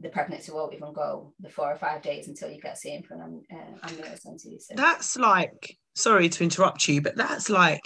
the 0.01 0.09
pregnancy 0.09 0.53
won't 0.53 0.73
even 0.73 0.93
go 0.93 1.35
the 1.41 1.51
four 1.51 1.71
or 1.71 1.77
five 1.77 2.01
days 2.03 2.29
until 2.29 2.51
you 2.51 2.61
get 2.61 2.79
seen 2.79 3.03
for 3.03 3.15
an 3.15 3.43
uh, 3.53 3.87
amniocentesis. 3.87 4.69
That's 4.75 5.17
like, 5.17 5.77
sorry 5.95 6.29
to 6.31 6.45
interrupt 6.45 6.89
you, 6.89 7.03
but 7.03 7.17
that's 7.17 7.51
like 7.51 7.83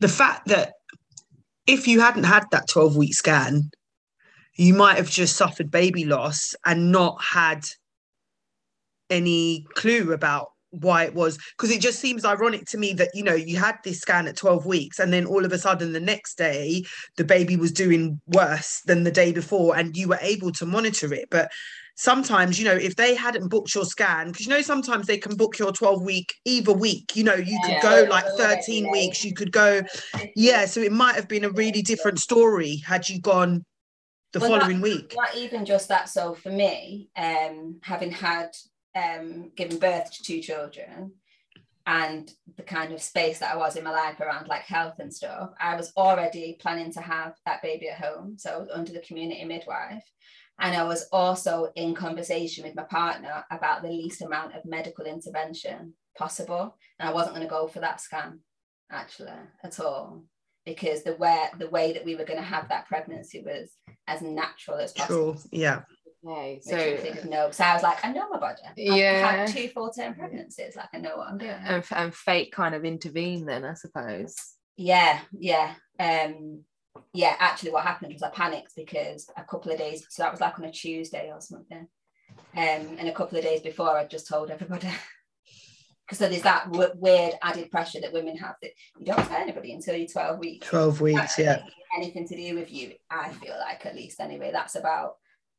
the 0.00 0.08
fact 0.08 0.48
that 0.48 0.72
if 1.66 1.86
you 1.86 2.00
hadn't 2.00 2.24
had 2.24 2.44
that 2.50 2.68
12 2.68 2.96
week 2.96 3.14
scan, 3.14 3.70
you 4.56 4.74
might 4.74 4.96
have 4.98 5.08
just 5.08 5.36
suffered 5.36 5.70
baby 5.70 6.04
loss 6.04 6.54
and 6.66 6.92
not 6.92 7.22
had 7.22 7.64
any 9.08 9.64
clue 9.74 10.12
about 10.12 10.51
why 10.72 11.04
it 11.04 11.14
was 11.14 11.38
because 11.56 11.70
it 11.70 11.82
just 11.82 12.00
seems 12.00 12.24
ironic 12.24 12.64
to 12.64 12.78
me 12.78 12.94
that 12.94 13.10
you 13.12 13.22
know 13.22 13.34
you 13.34 13.58
had 13.58 13.76
this 13.84 14.00
scan 14.00 14.26
at 14.26 14.36
12 14.36 14.64
weeks 14.64 14.98
and 14.98 15.12
then 15.12 15.26
all 15.26 15.44
of 15.44 15.52
a 15.52 15.58
sudden 15.58 15.92
the 15.92 16.00
next 16.00 16.38
day 16.38 16.82
the 17.18 17.24
baby 17.24 17.56
was 17.56 17.70
doing 17.70 18.18
worse 18.26 18.80
than 18.86 19.04
the 19.04 19.10
day 19.10 19.32
before 19.32 19.76
and 19.76 19.96
you 19.96 20.08
were 20.08 20.18
able 20.22 20.50
to 20.50 20.64
monitor 20.64 21.12
it 21.12 21.28
but 21.30 21.50
sometimes 21.94 22.58
you 22.58 22.64
know 22.64 22.74
if 22.74 22.96
they 22.96 23.14
hadn't 23.14 23.48
booked 23.48 23.74
your 23.74 23.84
scan 23.84 24.28
because 24.28 24.46
you 24.46 24.50
know 24.50 24.62
sometimes 24.62 25.06
they 25.06 25.18
can 25.18 25.36
book 25.36 25.58
your 25.58 25.72
12 25.72 26.02
week 26.02 26.32
either 26.46 26.72
week 26.72 27.14
you 27.14 27.22
know 27.22 27.34
you 27.34 27.58
could 27.60 27.72
Yeah. 27.72 27.82
go 27.82 28.06
like 28.08 28.24
Yeah. 28.38 28.54
13 28.56 28.90
weeks 28.90 29.22
you 29.22 29.34
could 29.34 29.52
go 29.52 29.82
yeah 30.34 30.64
so 30.64 30.80
it 30.80 30.90
might 30.90 31.16
have 31.16 31.28
been 31.28 31.44
a 31.44 31.50
really 31.50 31.82
different 31.82 32.18
story 32.18 32.76
had 32.76 33.10
you 33.10 33.20
gone 33.20 33.62
the 34.32 34.40
Well, 34.40 34.48
following 34.48 34.80
week 34.80 35.12
not 35.14 35.36
even 35.36 35.66
just 35.66 35.88
that. 35.88 36.08
So 36.08 36.32
for 36.34 36.48
me, 36.50 37.10
um, 37.16 37.80
having 37.82 38.10
had 38.10 38.48
um, 38.94 39.50
given 39.56 39.78
birth 39.78 40.12
to 40.12 40.22
two 40.22 40.40
children 40.40 41.12
and 41.86 42.30
the 42.56 42.62
kind 42.62 42.92
of 42.92 43.02
space 43.02 43.40
that 43.40 43.52
I 43.52 43.56
was 43.56 43.76
in 43.76 43.84
my 43.84 43.90
life 43.90 44.20
around 44.20 44.46
like 44.46 44.62
health 44.62 44.94
and 44.98 45.12
stuff, 45.12 45.50
I 45.60 45.74
was 45.76 45.92
already 45.96 46.56
planning 46.60 46.92
to 46.92 47.00
have 47.00 47.34
that 47.44 47.62
baby 47.62 47.88
at 47.88 48.02
home. 48.02 48.36
So 48.38 48.52
I 48.52 48.56
was 48.58 48.68
under 48.72 48.92
the 48.92 49.00
community 49.00 49.44
midwife. 49.44 50.04
And 50.60 50.76
I 50.76 50.84
was 50.84 51.08
also 51.10 51.72
in 51.74 51.94
conversation 51.94 52.64
with 52.64 52.76
my 52.76 52.84
partner 52.84 53.44
about 53.50 53.82
the 53.82 53.88
least 53.88 54.22
amount 54.22 54.54
of 54.54 54.64
medical 54.64 55.06
intervention 55.06 55.94
possible. 56.16 56.76
And 57.00 57.08
I 57.08 57.12
wasn't 57.12 57.34
going 57.34 57.46
to 57.46 57.50
go 57.50 57.66
for 57.66 57.80
that 57.80 58.00
scan 58.00 58.40
actually 58.92 59.32
at 59.64 59.80
all 59.80 60.24
because 60.64 61.02
the 61.02 61.16
way 61.16 61.46
the 61.58 61.68
way 61.70 61.92
that 61.92 62.04
we 62.04 62.14
were 62.14 62.24
going 62.24 62.38
to 62.38 62.44
have 62.44 62.68
that 62.68 62.86
pregnancy 62.86 63.42
was 63.44 63.72
as 64.06 64.22
natural 64.22 64.78
as 64.78 64.92
possible. 64.92 65.34
sure 65.34 65.42
yeah 65.50 65.82
Okay, 66.26 66.60
So, 66.62 66.70
so 66.78 67.28
no, 67.28 67.50
so 67.50 67.64
I 67.64 67.74
was 67.74 67.82
like, 67.82 68.04
I 68.04 68.12
know 68.12 68.28
my 68.28 68.38
body. 68.38 68.60
I've 68.66 68.76
Yeah. 68.78 69.36
had 69.44 69.48
two 69.48 69.68
full 69.68 69.90
term 69.90 70.14
pregnancies. 70.14 70.76
Like 70.76 70.88
I 70.94 70.98
know 70.98 71.16
what 71.16 71.28
I'm 71.28 71.38
doing. 71.38 71.50
and, 71.50 71.84
and 71.90 72.14
fate 72.14 72.52
kind 72.52 72.74
of 72.74 72.84
intervened 72.84 73.48
then, 73.48 73.64
I 73.64 73.74
suppose. 73.74 74.34
yeah, 74.76 75.20
yeah. 75.38 75.74
Um, 75.98 76.62
yeah, 77.14 77.36
actually 77.38 77.72
what 77.72 77.84
happened 77.84 78.12
was 78.12 78.22
I 78.22 78.30
panicked 78.30 78.74
because 78.76 79.28
a 79.36 79.44
couple 79.44 79.72
of 79.72 79.78
days, 79.78 80.06
so 80.10 80.22
that 80.22 80.30
was 80.32 80.40
like 80.40 80.58
on 80.58 80.64
a 80.66 80.72
Tuesday 80.72 81.30
or 81.32 81.40
something. 81.40 81.86
Um, 82.54 82.96
and 82.98 83.08
a 83.08 83.12
couple 83.12 83.36
of 83.38 83.44
days 83.44 83.60
before 83.60 83.96
I 83.96 84.06
just 84.06 84.28
told 84.28 84.50
everybody. 84.50 84.88
Because 86.04 86.18
so 86.18 86.28
there's 86.28 86.42
that 86.42 86.70
w- 86.70 86.90
weird 86.96 87.34
added 87.42 87.70
pressure 87.70 88.00
that 88.00 88.12
women 88.12 88.36
have 88.36 88.56
that 88.60 88.72
you 88.98 89.06
don't 89.06 89.24
tell 89.28 89.40
anybody 89.40 89.72
until 89.72 89.94
you're 89.94 90.08
12 90.08 90.38
weeks. 90.40 90.68
12 90.68 91.00
weeks 91.00 91.38
yeah 91.38 91.62
anything 91.96 92.26
to 92.26 92.36
do 92.36 92.54
with 92.56 92.72
you. 92.72 92.92
I 93.08 93.30
feel 93.30 93.54
like 93.58 93.86
at 93.86 93.94
least 93.94 94.20
anyway, 94.20 94.50
that's 94.52 94.74
about 94.74 95.12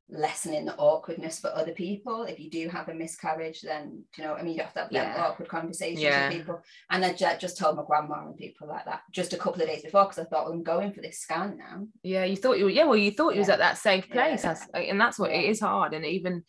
lessening 0.10 0.66
the 0.66 0.76
awkwardness 0.76 1.39
for 1.39 1.48
other 1.56 1.72
people. 1.72 2.24
If 2.24 2.39
you 2.39 2.50
do 2.50 2.70
have 2.70 2.89
a 2.89 2.94
miscarriage, 2.94 3.62
then 3.62 4.04
you 4.18 4.24
know, 4.24 4.34
I 4.34 4.44
mean, 4.44 4.56
you 4.56 4.62
have 4.62 4.74
to 4.74 4.82
have 4.82 4.92
yeah. 4.92 5.16
awkward 5.18 5.48
conversations 5.50 6.02
yeah. 6.02 6.28
with 6.28 6.38
people. 6.38 6.62
And 6.89 7.04
I 7.04 7.13
just 7.13 7.58
told 7.58 7.78
my 7.78 7.84
grandma 7.86 8.26
and 8.28 8.38
people 8.38 8.68
like 8.68 8.86
that 8.86 9.02
just 9.12 9.34
a 9.34 9.38
couple 9.38 9.62
of 9.62 9.68
days 9.68 9.82
before 9.82 10.06
because 10.06 10.20
I 10.20 10.26
thought 10.26 10.46
well, 10.46 10.54
I'm 10.54 10.63
going 10.63 10.94
for 10.94 11.02
this 11.02 11.20
scan 11.20 11.58
now. 11.58 11.88
Yeah, 12.04 12.26
you 12.26 12.36
thought 12.36 12.58
you 12.60 12.66
were, 12.66 12.70
yeah, 12.70 12.86
well, 12.86 12.98
you 12.98 13.12
thought 13.12 13.30
you 13.30 13.36
yeah. 13.36 13.42
was 13.42 13.50
at 13.50 13.60
that 13.60 13.78
safe 13.78 14.10
place, 14.10 14.42
that's, 14.42 14.68
and 14.74 15.00
that's 15.00 15.18
what 15.18 15.32
it 15.32 15.46
is 15.46 15.60
hard. 15.60 15.94
And 15.94 16.06
even, 16.06 16.44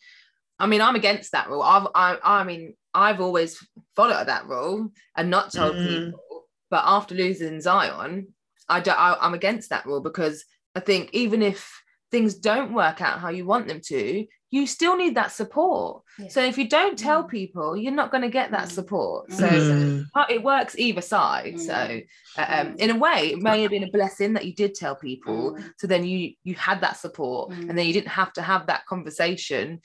I 0.59 0.67
mean, 0.67 0.81
I'm 0.81 0.95
against 0.95 1.31
that 1.31 1.49
rule. 1.49 1.63
I've, 1.63 1.87
I, 1.95 2.17
I 2.23 2.43
mean, 2.43 2.75
I've 2.93 3.21
always 3.21 3.65
followed 3.95 4.27
that 4.27 4.47
rule 4.47 4.91
and 5.15 5.29
not 5.29 5.51
told 5.51 5.75
mm. 5.75 6.05
people. 6.05 6.21
But 6.69 6.83
after 6.85 7.15
losing 7.15 7.61
Zion, 7.61 8.27
I 8.67 8.79
don't. 8.79 8.99
I, 8.99 9.15
I'm 9.21 9.33
against 9.33 9.69
that 9.69 9.85
rule 9.85 10.01
because 10.01 10.43
I 10.73 10.79
think 10.79 11.11
even 11.13 11.41
if 11.41 11.71
things 12.11 12.35
don't 12.35 12.73
work 12.73 13.01
out 13.01 13.19
how 13.19 13.29
you 13.29 13.45
want 13.45 13.67
them 13.67 13.81
to, 13.87 14.25
you 14.51 14.65
still 14.65 14.95
need 14.95 15.15
that 15.15 15.31
support. 15.31 16.03
Yeah. 16.17 16.29
So 16.29 16.41
if 16.41 16.57
you 16.57 16.69
don't 16.69 16.97
tell 16.97 17.23
mm. 17.23 17.29
people, 17.29 17.75
you're 17.75 17.91
not 17.91 18.09
going 18.11 18.21
to 18.21 18.29
get 18.29 18.51
that 18.51 18.67
mm. 18.67 18.71
support. 18.71 19.31
So 19.33 19.47
mm. 19.47 20.05
it 20.29 20.41
works 20.41 20.77
either 20.77 21.01
side. 21.01 21.55
Mm. 21.55 21.59
So 21.59 22.01
uh, 22.41 22.45
um, 22.47 22.75
in 22.77 22.89
a 22.91 22.97
way, 22.97 23.31
it 23.33 23.41
may 23.41 23.61
have 23.63 23.71
been 23.71 23.83
a 23.83 23.91
blessing 23.91 24.33
that 24.33 24.45
you 24.45 24.53
did 24.53 24.73
tell 24.73 24.95
people. 24.95 25.55
Mm. 25.55 25.73
So 25.77 25.87
then 25.87 26.05
you 26.05 26.33
you 26.43 26.55
had 26.55 26.79
that 26.81 26.97
support, 26.97 27.51
mm. 27.51 27.69
and 27.69 27.77
then 27.77 27.85
you 27.85 27.93
didn't 27.93 28.09
have 28.09 28.31
to 28.33 28.41
have 28.41 28.67
that 28.67 28.85
conversation 28.85 29.81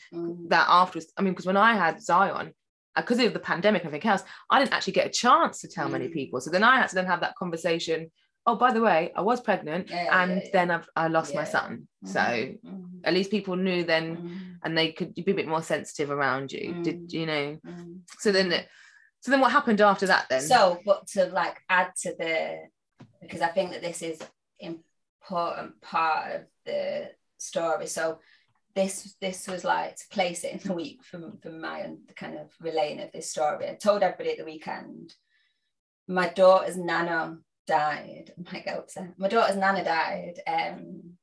that 0.48 0.66
afterwards. 0.68 1.12
I 1.16 1.22
mean, 1.22 1.32
because 1.32 1.46
when 1.46 1.56
I 1.56 1.74
had 1.74 2.00
Zion, 2.00 2.52
because 2.94 3.18
uh, 3.18 3.24
of 3.24 3.32
the 3.32 3.40
pandemic 3.40 3.82
and 3.82 3.88
everything 3.88 4.10
else, 4.10 4.22
I 4.50 4.60
didn't 4.60 4.72
actually 4.72 4.92
get 4.92 5.06
a 5.06 5.10
chance 5.10 5.60
to 5.62 5.68
tell 5.68 5.88
many 5.88 6.08
people. 6.08 6.40
So 6.40 6.50
then 6.50 6.62
I 6.62 6.76
had 6.76 6.90
to 6.90 6.94
then 6.94 7.06
have 7.06 7.22
that 7.22 7.34
conversation 7.34 8.10
oh 8.46 8.56
by 8.56 8.72
the 8.72 8.80
way 8.80 9.12
i 9.14 9.20
was 9.20 9.40
pregnant 9.40 9.90
yeah, 9.90 10.22
and 10.22 10.32
yeah, 10.32 10.42
yeah. 10.44 10.50
then 10.52 10.70
I've, 10.70 10.88
i 10.96 11.08
lost 11.08 11.34
my 11.34 11.44
son 11.44 11.88
mm-hmm. 12.04 12.12
so 12.12 12.20
mm-hmm. 12.20 12.98
at 13.04 13.14
least 13.14 13.30
people 13.30 13.56
knew 13.56 13.84
then 13.84 14.16
mm-hmm. 14.16 14.36
and 14.64 14.76
they 14.76 14.92
could 14.92 15.14
be 15.14 15.32
a 15.32 15.34
bit 15.34 15.48
more 15.48 15.62
sensitive 15.62 16.10
around 16.10 16.52
you 16.52 16.82
did 16.82 17.08
mm. 17.08 17.12
you 17.12 17.26
know 17.26 17.58
mm. 17.66 17.98
so 18.18 18.32
then 18.32 18.64
so 19.20 19.30
then 19.30 19.40
what 19.40 19.52
happened 19.52 19.80
after 19.80 20.06
that 20.06 20.26
then 20.30 20.40
so 20.40 20.80
but 20.84 21.06
to 21.06 21.26
like 21.26 21.58
add 21.68 21.90
to 22.02 22.14
the 22.18 22.58
because 23.20 23.40
i 23.40 23.48
think 23.48 23.70
that 23.70 23.82
this 23.82 24.02
is 24.02 24.18
important 24.58 25.80
part 25.80 26.32
of 26.32 26.42
the 26.64 27.10
story 27.38 27.86
so 27.86 28.18
this 28.74 29.16
this 29.20 29.48
was 29.48 29.64
like 29.64 29.96
to 29.96 30.04
place 30.10 30.44
it 30.44 30.52
in 30.52 30.58
the 30.58 30.72
week 30.72 31.02
from 31.02 31.38
from 31.38 31.60
my 31.60 31.82
own 31.82 31.98
kind 32.16 32.38
of 32.38 32.50
relaying 32.60 33.00
of 33.00 33.10
this 33.12 33.30
story 33.30 33.68
i 33.68 33.74
told 33.74 34.02
everybody 34.02 34.30
at 34.30 34.38
the 34.38 34.44
weekend 34.44 35.12
my 36.06 36.28
daughter's 36.28 36.76
nana 36.76 37.36
died. 37.70 38.32
Might 38.52 38.64
get 38.64 38.78
upset. 38.78 39.14
My 39.16 39.28
daughter's 39.28 39.56
nana 39.56 39.84
died 39.84 40.34
um, 40.46 41.14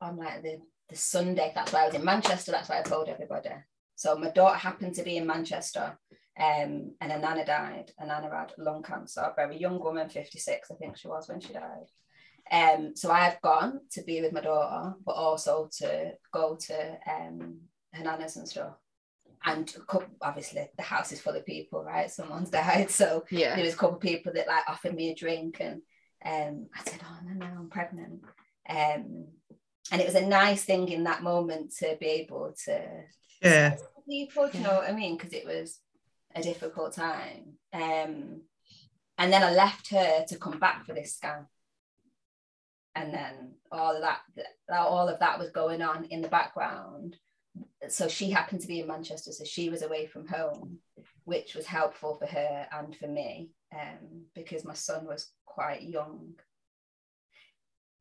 on 0.00 0.16
like 0.16 0.42
the, 0.42 0.58
the 0.88 0.96
Sunday. 0.96 1.52
That's 1.54 1.72
why 1.72 1.82
I 1.82 1.86
was 1.86 1.94
in 1.94 2.04
Manchester. 2.04 2.50
That's 2.52 2.68
why 2.68 2.80
I 2.80 2.82
told 2.82 3.08
everybody. 3.08 3.50
So 3.94 4.16
my 4.16 4.30
daughter 4.30 4.56
happened 4.56 4.94
to 4.94 5.02
be 5.02 5.18
in 5.18 5.26
Manchester 5.26 5.98
um, 6.38 6.94
and 7.00 7.12
her 7.12 7.18
nana 7.18 7.44
died. 7.44 7.92
A 7.98 8.06
nana 8.06 8.30
had 8.30 8.52
lung 8.58 8.82
cancer, 8.82 9.20
a 9.20 9.34
very 9.36 9.58
young 9.58 9.78
woman, 9.78 10.08
56, 10.08 10.70
I 10.70 10.74
think 10.74 10.96
she 10.96 11.08
was 11.08 11.28
when 11.28 11.40
she 11.40 11.52
died. 11.52 11.88
Um, 12.50 12.96
so 12.96 13.10
I've 13.10 13.40
gone 13.42 13.80
to 13.92 14.02
be 14.02 14.22
with 14.22 14.32
my 14.32 14.40
daughter, 14.40 14.94
but 15.04 15.12
also 15.12 15.68
to 15.78 16.12
go 16.32 16.56
to 16.56 16.98
um, 17.10 17.60
her 17.92 18.04
nanas 18.04 18.36
and 18.36 18.48
stuff 18.48 18.76
and 19.44 19.74
obviously 20.20 20.68
the 20.76 20.82
house 20.82 21.12
is 21.12 21.20
full 21.20 21.34
of 21.34 21.46
people, 21.46 21.84
right? 21.84 22.10
Someone's 22.10 22.50
died, 22.50 22.90
so 22.90 23.24
yeah, 23.30 23.54
there 23.54 23.64
was 23.64 23.74
a 23.74 23.76
couple 23.76 23.96
of 23.96 24.02
people 24.02 24.32
that 24.34 24.48
like 24.48 24.68
offered 24.68 24.94
me 24.94 25.10
a 25.10 25.14
drink, 25.14 25.60
and 25.60 25.82
um, 26.24 26.66
I 26.74 26.88
said, 26.88 27.00
"Oh 27.04 27.18
no, 27.24 27.34
no, 27.34 27.46
I'm 27.46 27.68
pregnant," 27.68 28.22
um, 28.68 29.26
and 29.92 30.00
it 30.00 30.06
was 30.06 30.14
a 30.14 30.26
nice 30.26 30.64
thing 30.64 30.88
in 30.88 31.04
that 31.04 31.22
moment 31.22 31.74
to 31.78 31.96
be 32.00 32.06
able 32.06 32.54
to 32.64 32.82
yeah 33.42 33.76
people, 34.08 34.48
you 34.50 34.60
know 34.60 34.74
what 34.74 34.88
I 34.88 34.92
mean? 34.92 35.16
Because 35.16 35.32
it 35.32 35.46
was 35.46 35.80
a 36.34 36.42
difficult 36.42 36.94
time, 36.94 37.54
um, 37.72 38.42
and 39.18 39.32
then 39.32 39.42
I 39.42 39.52
left 39.52 39.90
her 39.90 40.24
to 40.28 40.38
come 40.38 40.58
back 40.58 40.84
for 40.86 40.94
this 40.94 41.14
scan. 41.16 41.46
And 42.94 43.12
then 43.12 43.52
all 43.70 43.94
of 43.94 44.00
that, 44.00 44.20
all 44.70 45.08
of 45.10 45.20
that 45.20 45.38
was 45.38 45.50
going 45.50 45.82
on 45.82 46.06
in 46.06 46.22
the 46.22 46.28
background 46.28 47.16
so 47.88 48.08
she 48.08 48.30
happened 48.30 48.60
to 48.62 48.68
be 48.68 48.80
in 48.80 48.86
Manchester, 48.86 49.32
so 49.32 49.44
she 49.44 49.68
was 49.68 49.82
away 49.82 50.06
from 50.06 50.26
home, 50.26 50.78
which 51.24 51.54
was 51.54 51.66
helpful 51.66 52.16
for 52.16 52.26
her 52.26 52.66
and 52.72 52.96
for 52.96 53.06
me 53.06 53.50
um, 53.72 54.24
because 54.34 54.64
my 54.64 54.74
son 54.74 55.06
was 55.06 55.30
quite 55.44 55.82
young. 55.82 56.34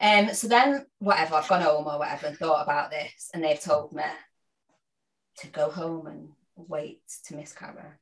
Um, 0.01 0.33
so 0.33 0.47
then, 0.47 0.85
whatever, 0.99 1.35
I've 1.35 1.47
gone 1.47 1.61
home 1.61 1.87
or 1.87 1.99
whatever 1.99 2.27
and 2.27 2.37
thought 2.37 2.63
about 2.63 2.91
this, 2.91 3.29
and 3.33 3.43
they've 3.43 3.59
told 3.59 3.93
me 3.93 4.03
to 5.39 5.47
go 5.47 5.69
home 5.69 6.07
and 6.07 6.29
wait 6.55 7.01
to 7.25 7.35
miscarry. 7.35 7.93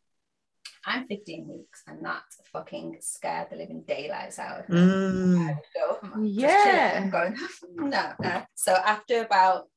I'm 0.85 1.07
15 1.07 1.47
weeks, 1.47 1.83
and 1.87 2.03
that 2.03 2.23
fucking 2.51 2.97
scared 2.99 3.47
the 3.49 3.55
living 3.55 3.83
daylights 3.87 4.39
out 4.39 4.61
of 4.61 4.69
me. 4.69 4.79
Mm. 4.79 5.57
Go, 5.73 6.21
yeah. 6.23 7.07
Going, 7.07 7.37
no, 7.75 8.13
no. 8.21 8.43
So 8.55 8.73
after 8.73 9.21
about 9.21 9.67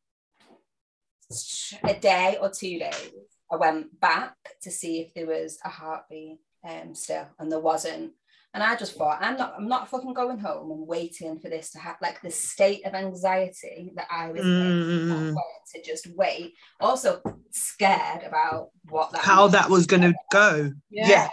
a 1.82 1.94
day 1.94 2.38
or 2.40 2.50
two 2.50 2.78
days, 2.78 3.12
I 3.50 3.56
went 3.56 3.98
back 4.00 4.34
to 4.62 4.70
see 4.70 5.00
if 5.00 5.14
there 5.14 5.26
was 5.26 5.58
a 5.64 5.68
heartbeat 5.68 6.38
um, 6.68 6.94
still, 6.94 7.26
and 7.38 7.50
there 7.50 7.60
wasn't. 7.60 8.12
And 8.54 8.62
I 8.62 8.74
just 8.74 8.96
thought, 8.96 9.18
I'm 9.20 9.36
not, 9.36 9.54
I'm 9.56 9.68
not 9.68 9.90
fucking 9.90 10.14
going 10.14 10.38
home 10.38 10.70
and 10.70 10.86
waiting 10.86 11.38
for 11.38 11.50
this 11.50 11.70
to 11.72 11.78
happen. 11.78 11.98
Like 12.00 12.22
the 12.22 12.30
state 12.30 12.86
of 12.86 12.94
anxiety 12.94 13.92
that 13.96 14.06
I 14.10 14.30
was 14.32 14.40
mm. 14.40 15.28
in, 15.28 15.36
to 15.74 15.82
just 15.82 16.06
wait. 16.14 16.54
Also 16.80 17.20
scared 17.50 18.22
about 18.22 18.70
what 18.88 19.12
that 19.12 19.20
how 19.20 19.48
that 19.48 19.68
was 19.68 19.86
going 19.86 20.02
to 20.02 20.14
go. 20.32 20.72
Yeah. 20.90 21.08
yeah. 21.08 21.28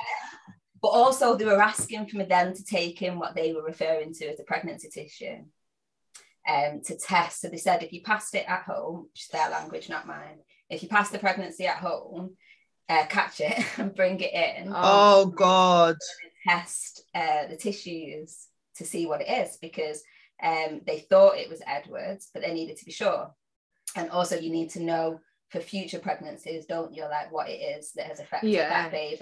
But 0.82 0.89
also, 0.89 1.38
they 1.38 1.45
were 1.45 1.62
asking 1.62 2.08
for 2.08 2.17
me 2.17 2.25
then 2.25 2.53
to 2.53 2.65
take 2.65 3.01
in 3.01 3.17
what 3.17 3.36
they 3.36 3.53
were 3.53 3.63
referring 3.63 4.13
to 4.15 4.25
as 4.25 4.41
a 4.41 4.43
pregnancy 4.43 4.89
tissue 4.89 5.45
um, 6.47 6.82
to 6.86 6.97
test. 6.97 7.41
So 7.41 7.49
they 7.49 7.58
said 7.58 7.84
if 7.84 7.93
you 7.93 8.01
passed 8.01 8.36
it 8.36 8.45
at 8.47 8.63
home, 8.63 9.08
which 9.12 9.23
is 9.23 9.27
their 9.29 9.49
language, 9.49 9.89
not 9.89 10.08
mine, 10.08 10.39
if 10.69 10.84
you 10.84 10.89
pass 10.89 11.10
the 11.10 11.19
pregnancy 11.19 11.65
at 11.67 11.77
home, 11.77 12.36
uh, 12.89 13.06
catch 13.08 13.39
it 13.39 13.65
and 13.77 13.95
bring 13.95 14.19
it 14.19 14.34
in. 14.34 14.71
Oh, 14.75 15.27
God. 15.27 15.95
Test 16.47 17.03
uh, 17.15 17.47
the 17.47 17.58
tissues 17.58 18.47
to 18.77 18.86
see 18.86 19.06
what 19.06 19.21
it 19.21 19.29
is 19.29 19.58
because 19.62 20.03
um, 20.43 20.82
they 20.86 20.99
thought 20.99 21.38
it 21.38 21.49
was 21.49 21.62
Edwards, 21.65 22.29
but 22.34 22.41
they 22.41 22.53
needed 22.53 22.77
to 22.77 22.86
be 22.86 22.91
sure. 22.91 23.34
And 23.95 24.10
also, 24.10 24.38
you 24.38 24.51
need 24.51 24.71
to 24.71 24.82
know 24.82 25.19
for 25.49 25.60
future 25.60 25.99
pregnancies, 25.99 26.65
don't 26.65 26.93
you, 26.93 27.03
like 27.03 27.32
what 27.32 27.49
it 27.49 27.60
is 27.77 27.91
that 27.93 28.08
has 28.08 28.19
affected 28.19 28.49
yeah. 28.49 28.69
that 28.69 28.91
baby. 28.91 29.21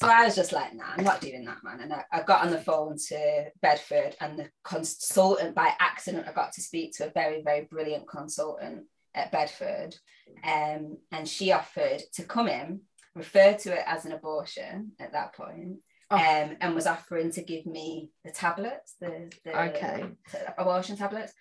So 0.00 0.08
I 0.08 0.24
was 0.24 0.34
just 0.34 0.52
like, 0.52 0.74
nah, 0.74 0.84
I'm 0.96 1.04
not 1.04 1.20
doing 1.20 1.44
that, 1.44 1.62
man. 1.62 1.80
And 1.80 1.92
I, 1.92 2.04
I, 2.10 2.22
got 2.22 2.42
on 2.42 2.50
the 2.50 2.58
phone 2.58 2.96
to 3.08 3.50
Bedford, 3.60 4.16
and 4.22 4.38
the 4.38 4.48
consultant, 4.64 5.54
by 5.54 5.74
accident, 5.78 6.26
I 6.26 6.32
got 6.32 6.52
to 6.54 6.62
speak 6.62 6.96
to 6.96 7.08
a 7.08 7.10
very, 7.10 7.42
very 7.42 7.66
brilliant 7.70 8.08
consultant 8.08 8.84
at 9.14 9.30
Bedford. 9.30 9.94
Um, 10.42 10.96
and 11.12 11.28
she 11.28 11.52
offered 11.52 12.00
to 12.14 12.22
come 12.22 12.48
in, 12.48 12.80
refer 13.14 13.52
to 13.52 13.74
it 13.74 13.84
as 13.86 14.06
an 14.06 14.12
abortion 14.12 14.92
at 14.98 15.12
that 15.12 15.34
point, 15.34 15.80
oh. 16.10 16.16
um, 16.16 16.56
and 16.62 16.74
was 16.74 16.86
offering 16.86 17.30
to 17.32 17.42
give 17.42 17.66
me 17.66 18.08
the 18.24 18.30
tablets, 18.30 18.96
the, 19.00 19.30
the, 19.44 19.62
okay. 19.68 20.04
the 20.32 20.60
abortion 20.60 20.96
tablets. 20.96 21.34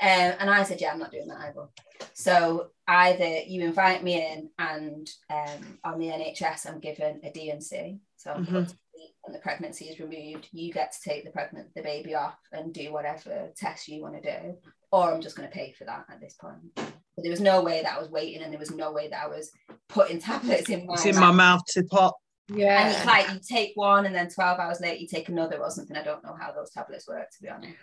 Um, 0.00 0.34
and 0.40 0.50
I 0.50 0.62
said, 0.62 0.80
yeah, 0.80 0.92
I'm 0.92 0.98
not 0.98 1.12
doing 1.12 1.28
that 1.28 1.40
either. 1.40 1.68
So 2.12 2.68
either 2.86 3.40
you 3.46 3.64
invite 3.64 4.04
me 4.04 4.14
in 4.14 4.50
and 4.58 5.08
um, 5.30 5.78
on 5.84 5.98
the 5.98 6.06
NHS, 6.06 6.66
I'm 6.66 6.80
given 6.80 7.20
a 7.24 7.30
D&C. 7.30 7.98
So 8.16 8.32
I'm 8.32 8.44
mm-hmm. 8.44 8.54
when 8.54 9.32
the 9.32 9.38
pregnancy 9.38 9.86
is 9.86 9.98
removed, 9.98 10.48
you 10.52 10.72
get 10.72 10.92
to 10.92 11.08
take 11.08 11.24
the 11.24 11.30
pregnant 11.30 11.68
the 11.74 11.82
baby 11.82 12.14
off 12.14 12.38
and 12.52 12.74
do 12.74 12.92
whatever 12.92 13.50
test 13.56 13.88
you 13.88 14.02
want 14.02 14.22
to 14.22 14.40
do. 14.40 14.56
Or 14.92 15.12
I'm 15.12 15.22
just 15.22 15.36
going 15.36 15.48
to 15.48 15.54
pay 15.54 15.72
for 15.72 15.84
that 15.84 16.04
at 16.10 16.20
this 16.20 16.34
point. 16.34 16.58
But 16.74 17.22
there 17.22 17.30
was 17.30 17.40
no 17.40 17.62
way 17.62 17.82
that 17.82 17.96
I 17.96 17.98
was 17.98 18.10
waiting 18.10 18.42
and 18.42 18.52
there 18.52 18.60
was 18.60 18.70
no 18.70 18.92
way 18.92 19.08
that 19.08 19.24
I 19.24 19.28
was 19.28 19.50
putting 19.88 20.20
tablets 20.20 20.68
in 20.68 20.86
my 20.86 20.94
it's 20.94 21.06
in 21.06 21.14
mouth. 21.14 21.22
my 21.22 21.32
mouth 21.32 21.62
to 21.68 21.84
pop. 21.84 22.16
Yeah. 22.48 22.80
And 22.80 22.94
it's 22.94 23.06
like 23.06 23.28
you 23.32 23.40
take 23.46 23.72
one 23.74 24.06
and 24.06 24.14
then 24.14 24.28
12 24.28 24.60
hours 24.60 24.80
later 24.80 24.98
you 24.98 25.08
take 25.08 25.28
another 25.28 25.58
or 25.58 25.70
something. 25.70 25.96
I 25.96 26.02
don't 26.02 26.22
know 26.22 26.36
how 26.38 26.52
those 26.52 26.70
tablets 26.70 27.08
work, 27.08 27.28
to 27.30 27.42
be 27.42 27.48
honest. 27.48 27.74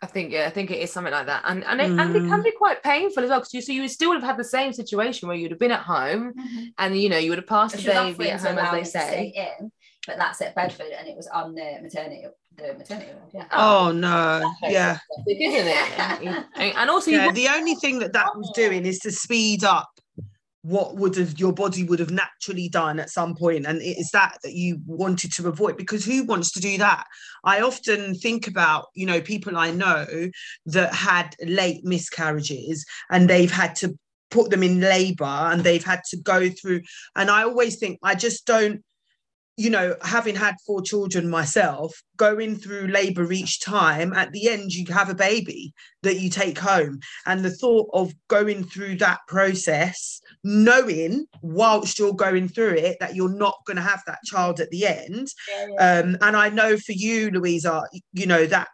I 0.00 0.06
think 0.06 0.32
yeah, 0.32 0.46
I 0.46 0.50
think 0.50 0.70
it 0.70 0.78
is 0.78 0.92
something 0.92 1.12
like 1.12 1.26
that, 1.26 1.42
and 1.46 1.64
and 1.64 1.80
it, 1.80 1.90
mm. 1.90 2.00
and 2.00 2.14
it 2.14 2.28
can 2.28 2.42
be 2.42 2.52
quite 2.52 2.82
painful 2.82 3.24
as 3.24 3.30
well 3.30 3.40
because 3.40 3.52
you 3.52 3.60
so 3.60 3.72
you 3.72 3.82
would 3.82 3.90
still 3.90 4.10
would 4.10 4.20
have 4.20 4.30
had 4.30 4.36
the 4.36 4.44
same 4.44 4.72
situation 4.72 5.26
where 5.26 5.36
you'd 5.36 5.50
have 5.50 5.58
been 5.58 5.72
at 5.72 5.82
home, 5.82 6.34
mm-hmm. 6.34 6.64
and 6.78 7.00
you 7.00 7.08
know 7.08 7.18
you 7.18 7.30
would 7.30 7.38
have 7.38 7.48
passed 7.48 7.76
the 7.76 7.82
baby 7.82 8.30
at 8.30 8.40
home 8.40 8.58
as 8.58 8.70
they 8.70 8.84
say. 8.84 9.32
In, 9.60 9.72
but 10.06 10.16
that's 10.16 10.40
at 10.40 10.54
Bedford, 10.54 10.92
and 10.96 11.08
it 11.08 11.16
was 11.16 11.26
on 11.26 11.54
the 11.54 11.78
maternity 11.82 12.26
the 12.58 12.74
maternity 12.74 13.12
ward. 13.12 13.30
Yeah. 13.32 13.44
Oh, 13.52 13.88
oh 13.88 13.92
no, 13.92 14.54
yeah, 14.62 14.98
isn't 15.28 15.66
it? 15.68 16.74
and 16.76 16.90
also, 16.90 17.10
yeah, 17.10 17.32
the 17.32 17.48
only 17.48 17.74
thing 17.74 17.98
that 18.00 18.12
that 18.12 18.36
was 18.36 18.50
doing 18.54 18.86
is 18.86 18.98
to 19.00 19.10
speed 19.10 19.64
up 19.64 19.97
what 20.68 20.96
would 20.96 21.16
have 21.16 21.38
your 21.38 21.52
body 21.52 21.82
would 21.82 21.98
have 21.98 22.10
naturally 22.10 22.68
done 22.68 23.00
at 23.00 23.08
some 23.08 23.34
point 23.34 23.64
and 23.66 23.80
it 23.80 23.98
is 23.98 24.10
that 24.12 24.36
that 24.42 24.52
you 24.52 24.78
wanted 24.86 25.32
to 25.32 25.48
avoid 25.48 25.78
because 25.78 26.04
who 26.04 26.24
wants 26.24 26.52
to 26.52 26.60
do 26.60 26.76
that 26.76 27.04
i 27.44 27.60
often 27.60 28.14
think 28.14 28.46
about 28.46 28.86
you 28.94 29.06
know 29.06 29.20
people 29.20 29.56
i 29.56 29.70
know 29.70 30.06
that 30.66 30.94
had 30.94 31.34
late 31.42 31.84
miscarriages 31.84 32.84
and 33.10 33.30
they've 33.30 33.50
had 33.50 33.74
to 33.74 33.98
put 34.30 34.50
them 34.50 34.62
in 34.62 34.78
labor 34.78 35.24
and 35.24 35.62
they've 35.62 35.84
had 35.84 36.02
to 36.10 36.18
go 36.18 36.50
through 36.50 36.82
and 37.16 37.30
i 37.30 37.42
always 37.42 37.78
think 37.78 37.98
i 38.02 38.14
just 38.14 38.44
don't 38.46 38.82
you 39.58 39.70
know, 39.70 39.96
having 40.02 40.36
had 40.36 40.54
four 40.64 40.80
children 40.80 41.28
myself, 41.28 42.00
going 42.16 42.54
through 42.54 42.86
labor 42.86 43.32
each 43.32 43.60
time, 43.60 44.12
at 44.12 44.30
the 44.30 44.48
end, 44.48 44.72
you 44.72 44.86
have 44.86 45.10
a 45.10 45.16
baby 45.16 45.74
that 46.04 46.20
you 46.20 46.30
take 46.30 46.56
home. 46.56 47.00
And 47.26 47.44
the 47.44 47.50
thought 47.50 47.90
of 47.92 48.14
going 48.28 48.62
through 48.62 48.98
that 48.98 49.18
process, 49.26 50.20
knowing 50.44 51.26
whilst 51.42 51.98
you're 51.98 52.14
going 52.14 52.48
through 52.48 52.74
it 52.74 52.96
that 53.00 53.14
you're 53.14 53.28
not 53.28 53.56
going 53.66 53.76
to 53.76 53.82
have 53.82 54.02
that 54.06 54.18
child 54.24 54.60
at 54.60 54.70
the 54.70 54.86
end. 54.86 55.28
Yeah, 55.50 55.66
yeah. 55.70 56.00
Um, 56.00 56.16
and 56.20 56.36
I 56.36 56.48
know 56.48 56.76
for 56.76 56.92
you, 56.92 57.30
Louisa, 57.30 57.84
you 58.12 58.26
know, 58.26 58.46
that 58.46 58.68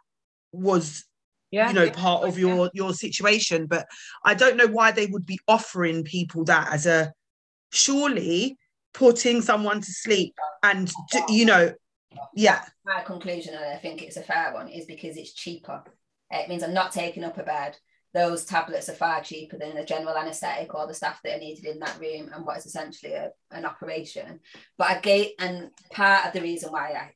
was 0.53 1.05
yeah, 1.51 1.69
you 1.69 1.75
know 1.75 1.85
yeah, 1.85 1.93
part 1.93 2.25
of 2.25 2.39
your 2.39 2.71
your 2.75 2.93
situation. 2.93 3.67
But 3.67 3.87
i 4.25 4.35
don't 4.35 4.57
know 4.57 4.67
why 4.67 4.91
they 4.91 5.07
would 5.07 5.27
be 5.27 5.39
offering 5.47 6.03
people 6.03 6.45
that 6.45 6.73
as 6.73 6.87
a 6.87 7.13
surely 7.73 8.57
putting 8.93 9.41
someone 9.41 9.81
to 9.81 9.93
sleep 9.93 10.35
and 10.63 10.93
you 11.29 11.45
know 11.45 11.73
yeah. 12.33 12.63
My 12.85 13.03
conclusion 13.03 13.55
and 13.55 13.65
i 13.65 13.77
think 13.77 14.03
it's 14.03 14.17
a 14.17 14.23
fair 14.23 14.53
one 14.55 14.69
is 14.69 14.87
because 14.87 15.17
it's 15.17 15.33
cheaper. 15.33 15.83
It 16.31 16.49
means 16.49 16.63
i'm 16.63 16.75
not 16.75 16.93
taking 16.93 17.25
up 17.25 17.39
a 17.39 17.43
bed 17.43 17.77
those 18.15 18.45
tablets 18.45 18.89
are 18.89 18.95
far 18.95 19.21
cheaper 19.21 19.59
than 19.59 19.77
a 19.77 19.85
general 19.85 20.17
anesthetic 20.17 20.73
or 20.75 20.87
the 20.87 20.95
stuff 20.95 21.21
that 21.23 21.37
are 21.37 21.41
needed 21.41 21.65
in 21.65 21.79
that 21.81 21.99
room 22.01 22.31
and 22.33 22.47
what 22.47 22.57
is 22.57 22.67
essentially 22.67 23.13
a, 23.13 23.31
an 23.51 23.65
operation 23.65 24.41
but 24.79 24.89
i 24.89 25.01
gave 25.01 25.33
and 25.41 25.71
part 25.93 26.27
of 26.27 26.33
the 26.33 26.41
reason 26.41 26.73
why 26.73 26.93
i 26.93 27.11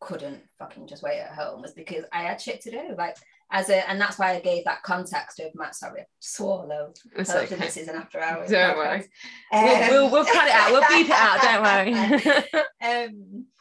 couldn't 0.00 0.42
fucking 0.58 0.86
just 0.86 1.02
wait 1.02 1.20
at 1.20 1.34
home 1.34 1.62
was 1.62 1.72
because 1.72 2.04
i 2.12 2.22
had 2.22 2.40
shit 2.40 2.60
to 2.60 2.70
do 2.70 2.94
like 2.98 3.16
as 3.50 3.70
a 3.70 3.88
and 3.88 4.00
that's 4.00 4.18
why 4.18 4.32
I 4.34 4.40
gave 4.40 4.64
that 4.64 4.82
context 4.82 5.38
of 5.38 5.54
Matt. 5.54 5.76
Sorry, 5.76 6.04
swallow. 6.18 6.92
Hopefully 7.16 7.44
okay. 7.44 7.54
this 7.54 7.76
is 7.76 7.88
an 7.88 7.96
after 7.96 8.20
hours. 8.20 8.50
Don't 8.50 8.76
worry. 8.76 9.04
Um, 9.52 9.64
we'll, 9.64 9.90
we'll, 9.90 10.10
we'll 10.10 10.24
cut 10.24 10.48
it 10.48 10.54
out. 10.54 10.72
We'll 10.72 10.88
beep 10.88 11.06
it 11.06 11.12
out. 11.12 11.40
Don't 11.40 11.62
worry. 11.62 13.04
um, 13.04 13.46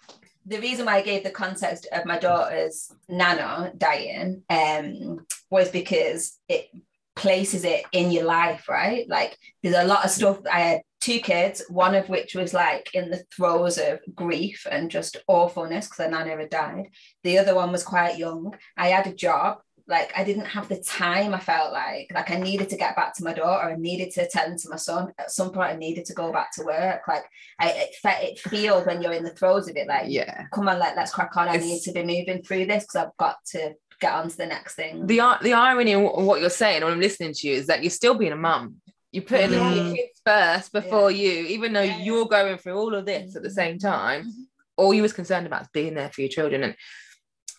the 0.45 0.59
reason 0.59 0.85
why 0.85 0.95
I 0.95 1.01
gave 1.01 1.23
the 1.23 1.29
context 1.29 1.87
of 1.91 2.05
my 2.05 2.19
daughter's 2.19 2.91
nana 3.07 3.71
dying 3.77 4.43
um, 4.49 5.25
was 5.49 5.69
because 5.69 6.37
it 6.49 6.67
places 7.15 7.63
it 7.63 7.85
in 7.91 8.11
your 8.11 8.25
life, 8.25 8.67
right? 8.67 9.07
Like 9.07 9.37
there's 9.61 9.75
a 9.75 9.87
lot 9.87 10.03
of 10.03 10.11
stuff. 10.11 10.39
I 10.51 10.59
had 10.59 10.81
two 10.99 11.19
kids, 11.19 11.63
one 11.69 11.95
of 11.95 12.09
which 12.09 12.35
was 12.35 12.53
like 12.53 12.89
in 12.93 13.09
the 13.09 13.23
throes 13.35 13.77
of 13.77 13.99
grief 14.15 14.65
and 14.69 14.89
just 14.89 15.17
awfulness 15.27 15.87
because 15.87 16.05
her 16.05 16.11
nana 16.11 16.37
had 16.37 16.49
died. 16.49 16.85
The 17.23 17.37
other 17.37 17.55
one 17.55 17.71
was 17.71 17.83
quite 17.83 18.17
young. 18.17 18.55
I 18.77 18.87
had 18.87 19.07
a 19.07 19.13
job 19.13 19.59
like 19.87 20.13
I 20.17 20.23
didn't 20.23 20.45
have 20.45 20.69
the 20.69 20.77
time. 20.77 21.33
I 21.33 21.39
felt 21.39 21.73
like 21.73 22.11
like 22.13 22.31
I 22.31 22.35
needed 22.35 22.69
to 22.69 22.77
get 22.77 22.95
back 22.95 23.13
to 23.15 23.23
my 23.23 23.33
daughter. 23.33 23.69
I 23.69 23.75
needed 23.75 24.11
to 24.11 24.21
attend 24.21 24.59
to 24.59 24.69
my 24.69 24.77
son. 24.77 25.11
At 25.17 25.31
some 25.31 25.51
point, 25.51 25.71
I 25.71 25.75
needed 25.75 26.05
to 26.05 26.13
go 26.13 26.31
back 26.31 26.53
to 26.53 26.63
work. 26.63 27.01
Like 27.07 27.25
I, 27.59 27.69
it, 27.69 27.95
it 28.03 28.39
feels 28.39 28.85
when 28.85 29.01
you're 29.01 29.13
in 29.13 29.23
the 29.23 29.31
throes 29.31 29.67
of 29.67 29.75
it. 29.75 29.87
Like 29.87 30.05
yeah, 30.07 30.45
come 30.53 30.69
on, 30.69 30.79
like 30.79 30.95
let's 30.95 31.13
crack 31.13 31.35
on. 31.35 31.49
I 31.49 31.57
need 31.57 31.81
to 31.81 31.91
be 31.91 32.03
moving 32.03 32.41
through 32.43 32.67
this 32.67 32.85
because 32.85 33.07
I've 33.07 33.17
got 33.17 33.37
to 33.47 33.73
get 33.99 34.13
on 34.13 34.29
to 34.29 34.37
the 34.37 34.45
next 34.45 34.75
thing. 34.75 35.05
The 35.05 35.21
the 35.41 35.53
irony 35.53 35.93
of 35.93 36.01
what 36.01 36.39
you're 36.39 36.49
saying 36.49 36.83
when 36.83 36.93
I'm 36.93 37.01
listening 37.01 37.33
to 37.33 37.47
you 37.47 37.55
is 37.55 37.67
that 37.67 37.83
you're 37.83 37.89
still 37.89 38.15
being 38.15 38.31
a 38.31 38.37
mum. 38.37 38.77
You're 39.11 39.23
putting 39.23 39.51
yeah. 39.51 39.73
your 39.73 39.95
kids 39.95 40.21
first 40.25 40.71
before 40.71 41.11
yeah. 41.11 41.29
you, 41.29 41.47
even 41.47 41.73
though 41.73 41.81
yeah. 41.81 41.97
you're 41.97 42.25
going 42.25 42.57
through 42.57 42.75
all 42.75 42.95
of 42.95 43.05
this 43.05 43.35
at 43.35 43.43
the 43.43 43.51
same 43.51 43.77
time. 43.77 44.21
Mm-hmm. 44.21 44.41
All 44.75 44.93
you 44.93 45.03
was 45.03 45.13
concerned 45.13 45.45
about 45.45 45.61
is 45.63 45.67
being 45.71 45.93
there 45.93 46.09
for 46.09 46.21
your 46.21 46.31
children, 46.31 46.63
and 46.63 46.75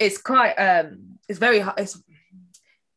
it's 0.00 0.18
quite 0.18 0.54
um, 0.54 1.18
it's 1.28 1.38
very 1.38 1.64
it's 1.78 2.02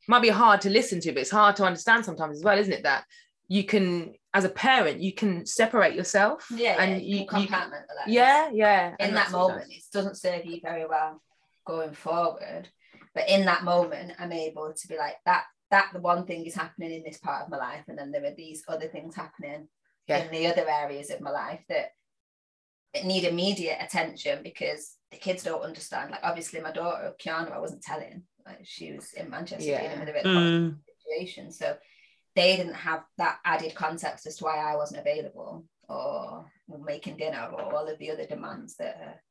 might 0.07 0.21
be 0.21 0.29
hard 0.29 0.61
to 0.61 0.69
listen 0.69 0.99
to, 1.01 1.11
but 1.11 1.21
it's 1.21 1.31
hard 1.31 1.55
to 1.57 1.63
understand 1.63 2.05
sometimes 2.05 2.37
as 2.37 2.43
well, 2.43 2.57
isn't 2.57 2.73
it? 2.73 2.83
That 2.83 3.05
you 3.47 3.63
can, 3.63 4.13
as 4.33 4.43
a 4.43 4.49
parent, 4.49 5.01
you 5.01 5.13
can 5.13 5.45
separate 5.45 5.95
yourself. 5.95 6.47
Yeah, 6.53 6.81
and 6.81 7.01
you, 7.01 7.19
you 7.19 7.27
compartment. 7.27 7.83
You, 8.07 8.13
yeah, 8.13 8.49
yeah. 8.51 8.95
In 8.99 9.13
that 9.15 9.31
moment, 9.31 9.71
it 9.71 9.83
doesn't 9.93 10.17
serve 10.17 10.45
you 10.45 10.59
very 10.61 10.85
well 10.85 11.21
going 11.65 11.93
forward. 11.93 12.69
But 13.13 13.29
in 13.29 13.45
that 13.45 13.63
moment, 13.63 14.13
I'm 14.19 14.31
able 14.31 14.73
to 14.73 14.87
be 14.87 14.97
like 14.97 15.17
that. 15.25 15.45
That 15.69 15.89
the 15.91 15.99
one 15.99 16.25
thing 16.25 16.45
is 16.45 16.55
happening 16.55 16.93
in 16.93 17.03
this 17.03 17.17
part 17.17 17.43
of 17.43 17.49
my 17.49 17.57
life, 17.57 17.83
and 17.87 17.97
then 17.97 18.11
there 18.11 18.23
are 18.23 18.35
these 18.35 18.63
other 18.67 18.87
things 18.87 19.15
happening 19.15 19.67
yeah. 20.07 20.23
in 20.23 20.31
the 20.31 20.47
other 20.47 20.65
areas 20.69 21.09
of 21.09 21.19
my 21.19 21.31
life 21.31 21.61
that 21.67 21.91
need 23.03 23.25
immediate 23.25 23.77
attention 23.81 24.39
because 24.43 24.95
the 25.11 25.17
kids 25.17 25.43
don't 25.43 25.61
understand. 25.61 26.11
Like 26.11 26.21
obviously, 26.23 26.61
my 26.61 26.71
daughter 26.71 27.11
Kiana, 27.21 27.51
I 27.51 27.59
wasn't 27.59 27.81
telling 27.81 28.23
she 28.63 28.93
was 28.93 29.13
in 29.13 29.29
Manchester 29.29 29.69
yeah. 29.69 29.81
dealing 29.81 29.99
with 29.99 30.09
a 30.09 30.13
bit 30.13 30.25
of 30.25 30.31
mm. 30.31 30.75
situation. 31.01 31.51
So 31.51 31.77
they 32.35 32.55
didn't 32.55 32.75
have 32.75 33.03
that 33.17 33.39
added 33.45 33.75
context 33.75 34.27
as 34.27 34.37
to 34.37 34.45
why 34.45 34.57
I 34.57 34.75
wasn't 34.75 35.01
available 35.01 35.65
or 35.89 36.45
making 36.83 37.17
dinner 37.17 37.49
or 37.51 37.73
all 37.73 37.87
of 37.87 37.97
the 37.97 38.11
other 38.11 38.25
demands 38.25 38.75
that 38.75 39.21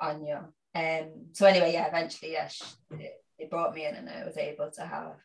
are 0.00 0.10
on 0.10 0.24
you. 0.24 0.38
Um, 0.74 1.26
so 1.32 1.46
anyway, 1.46 1.72
yeah, 1.72 1.88
eventually, 1.88 2.32
yeah, 2.32 2.48
they, 2.90 3.10
they 3.38 3.46
brought 3.46 3.74
me 3.74 3.86
in 3.86 3.94
and 3.94 4.08
I 4.08 4.24
was 4.24 4.36
able 4.36 4.70
to 4.72 4.82
have 4.82 5.16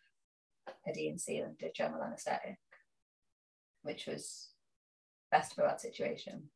a 0.87 0.93
D&C 0.93 1.37
and 1.37 1.55
a 1.61 1.71
general 1.71 2.03
anaesthetic, 2.03 2.57
which 3.83 4.07
was 4.07 4.49
best 5.31 5.55
for 5.55 5.61
that 5.61 5.81
situation. 5.81 6.49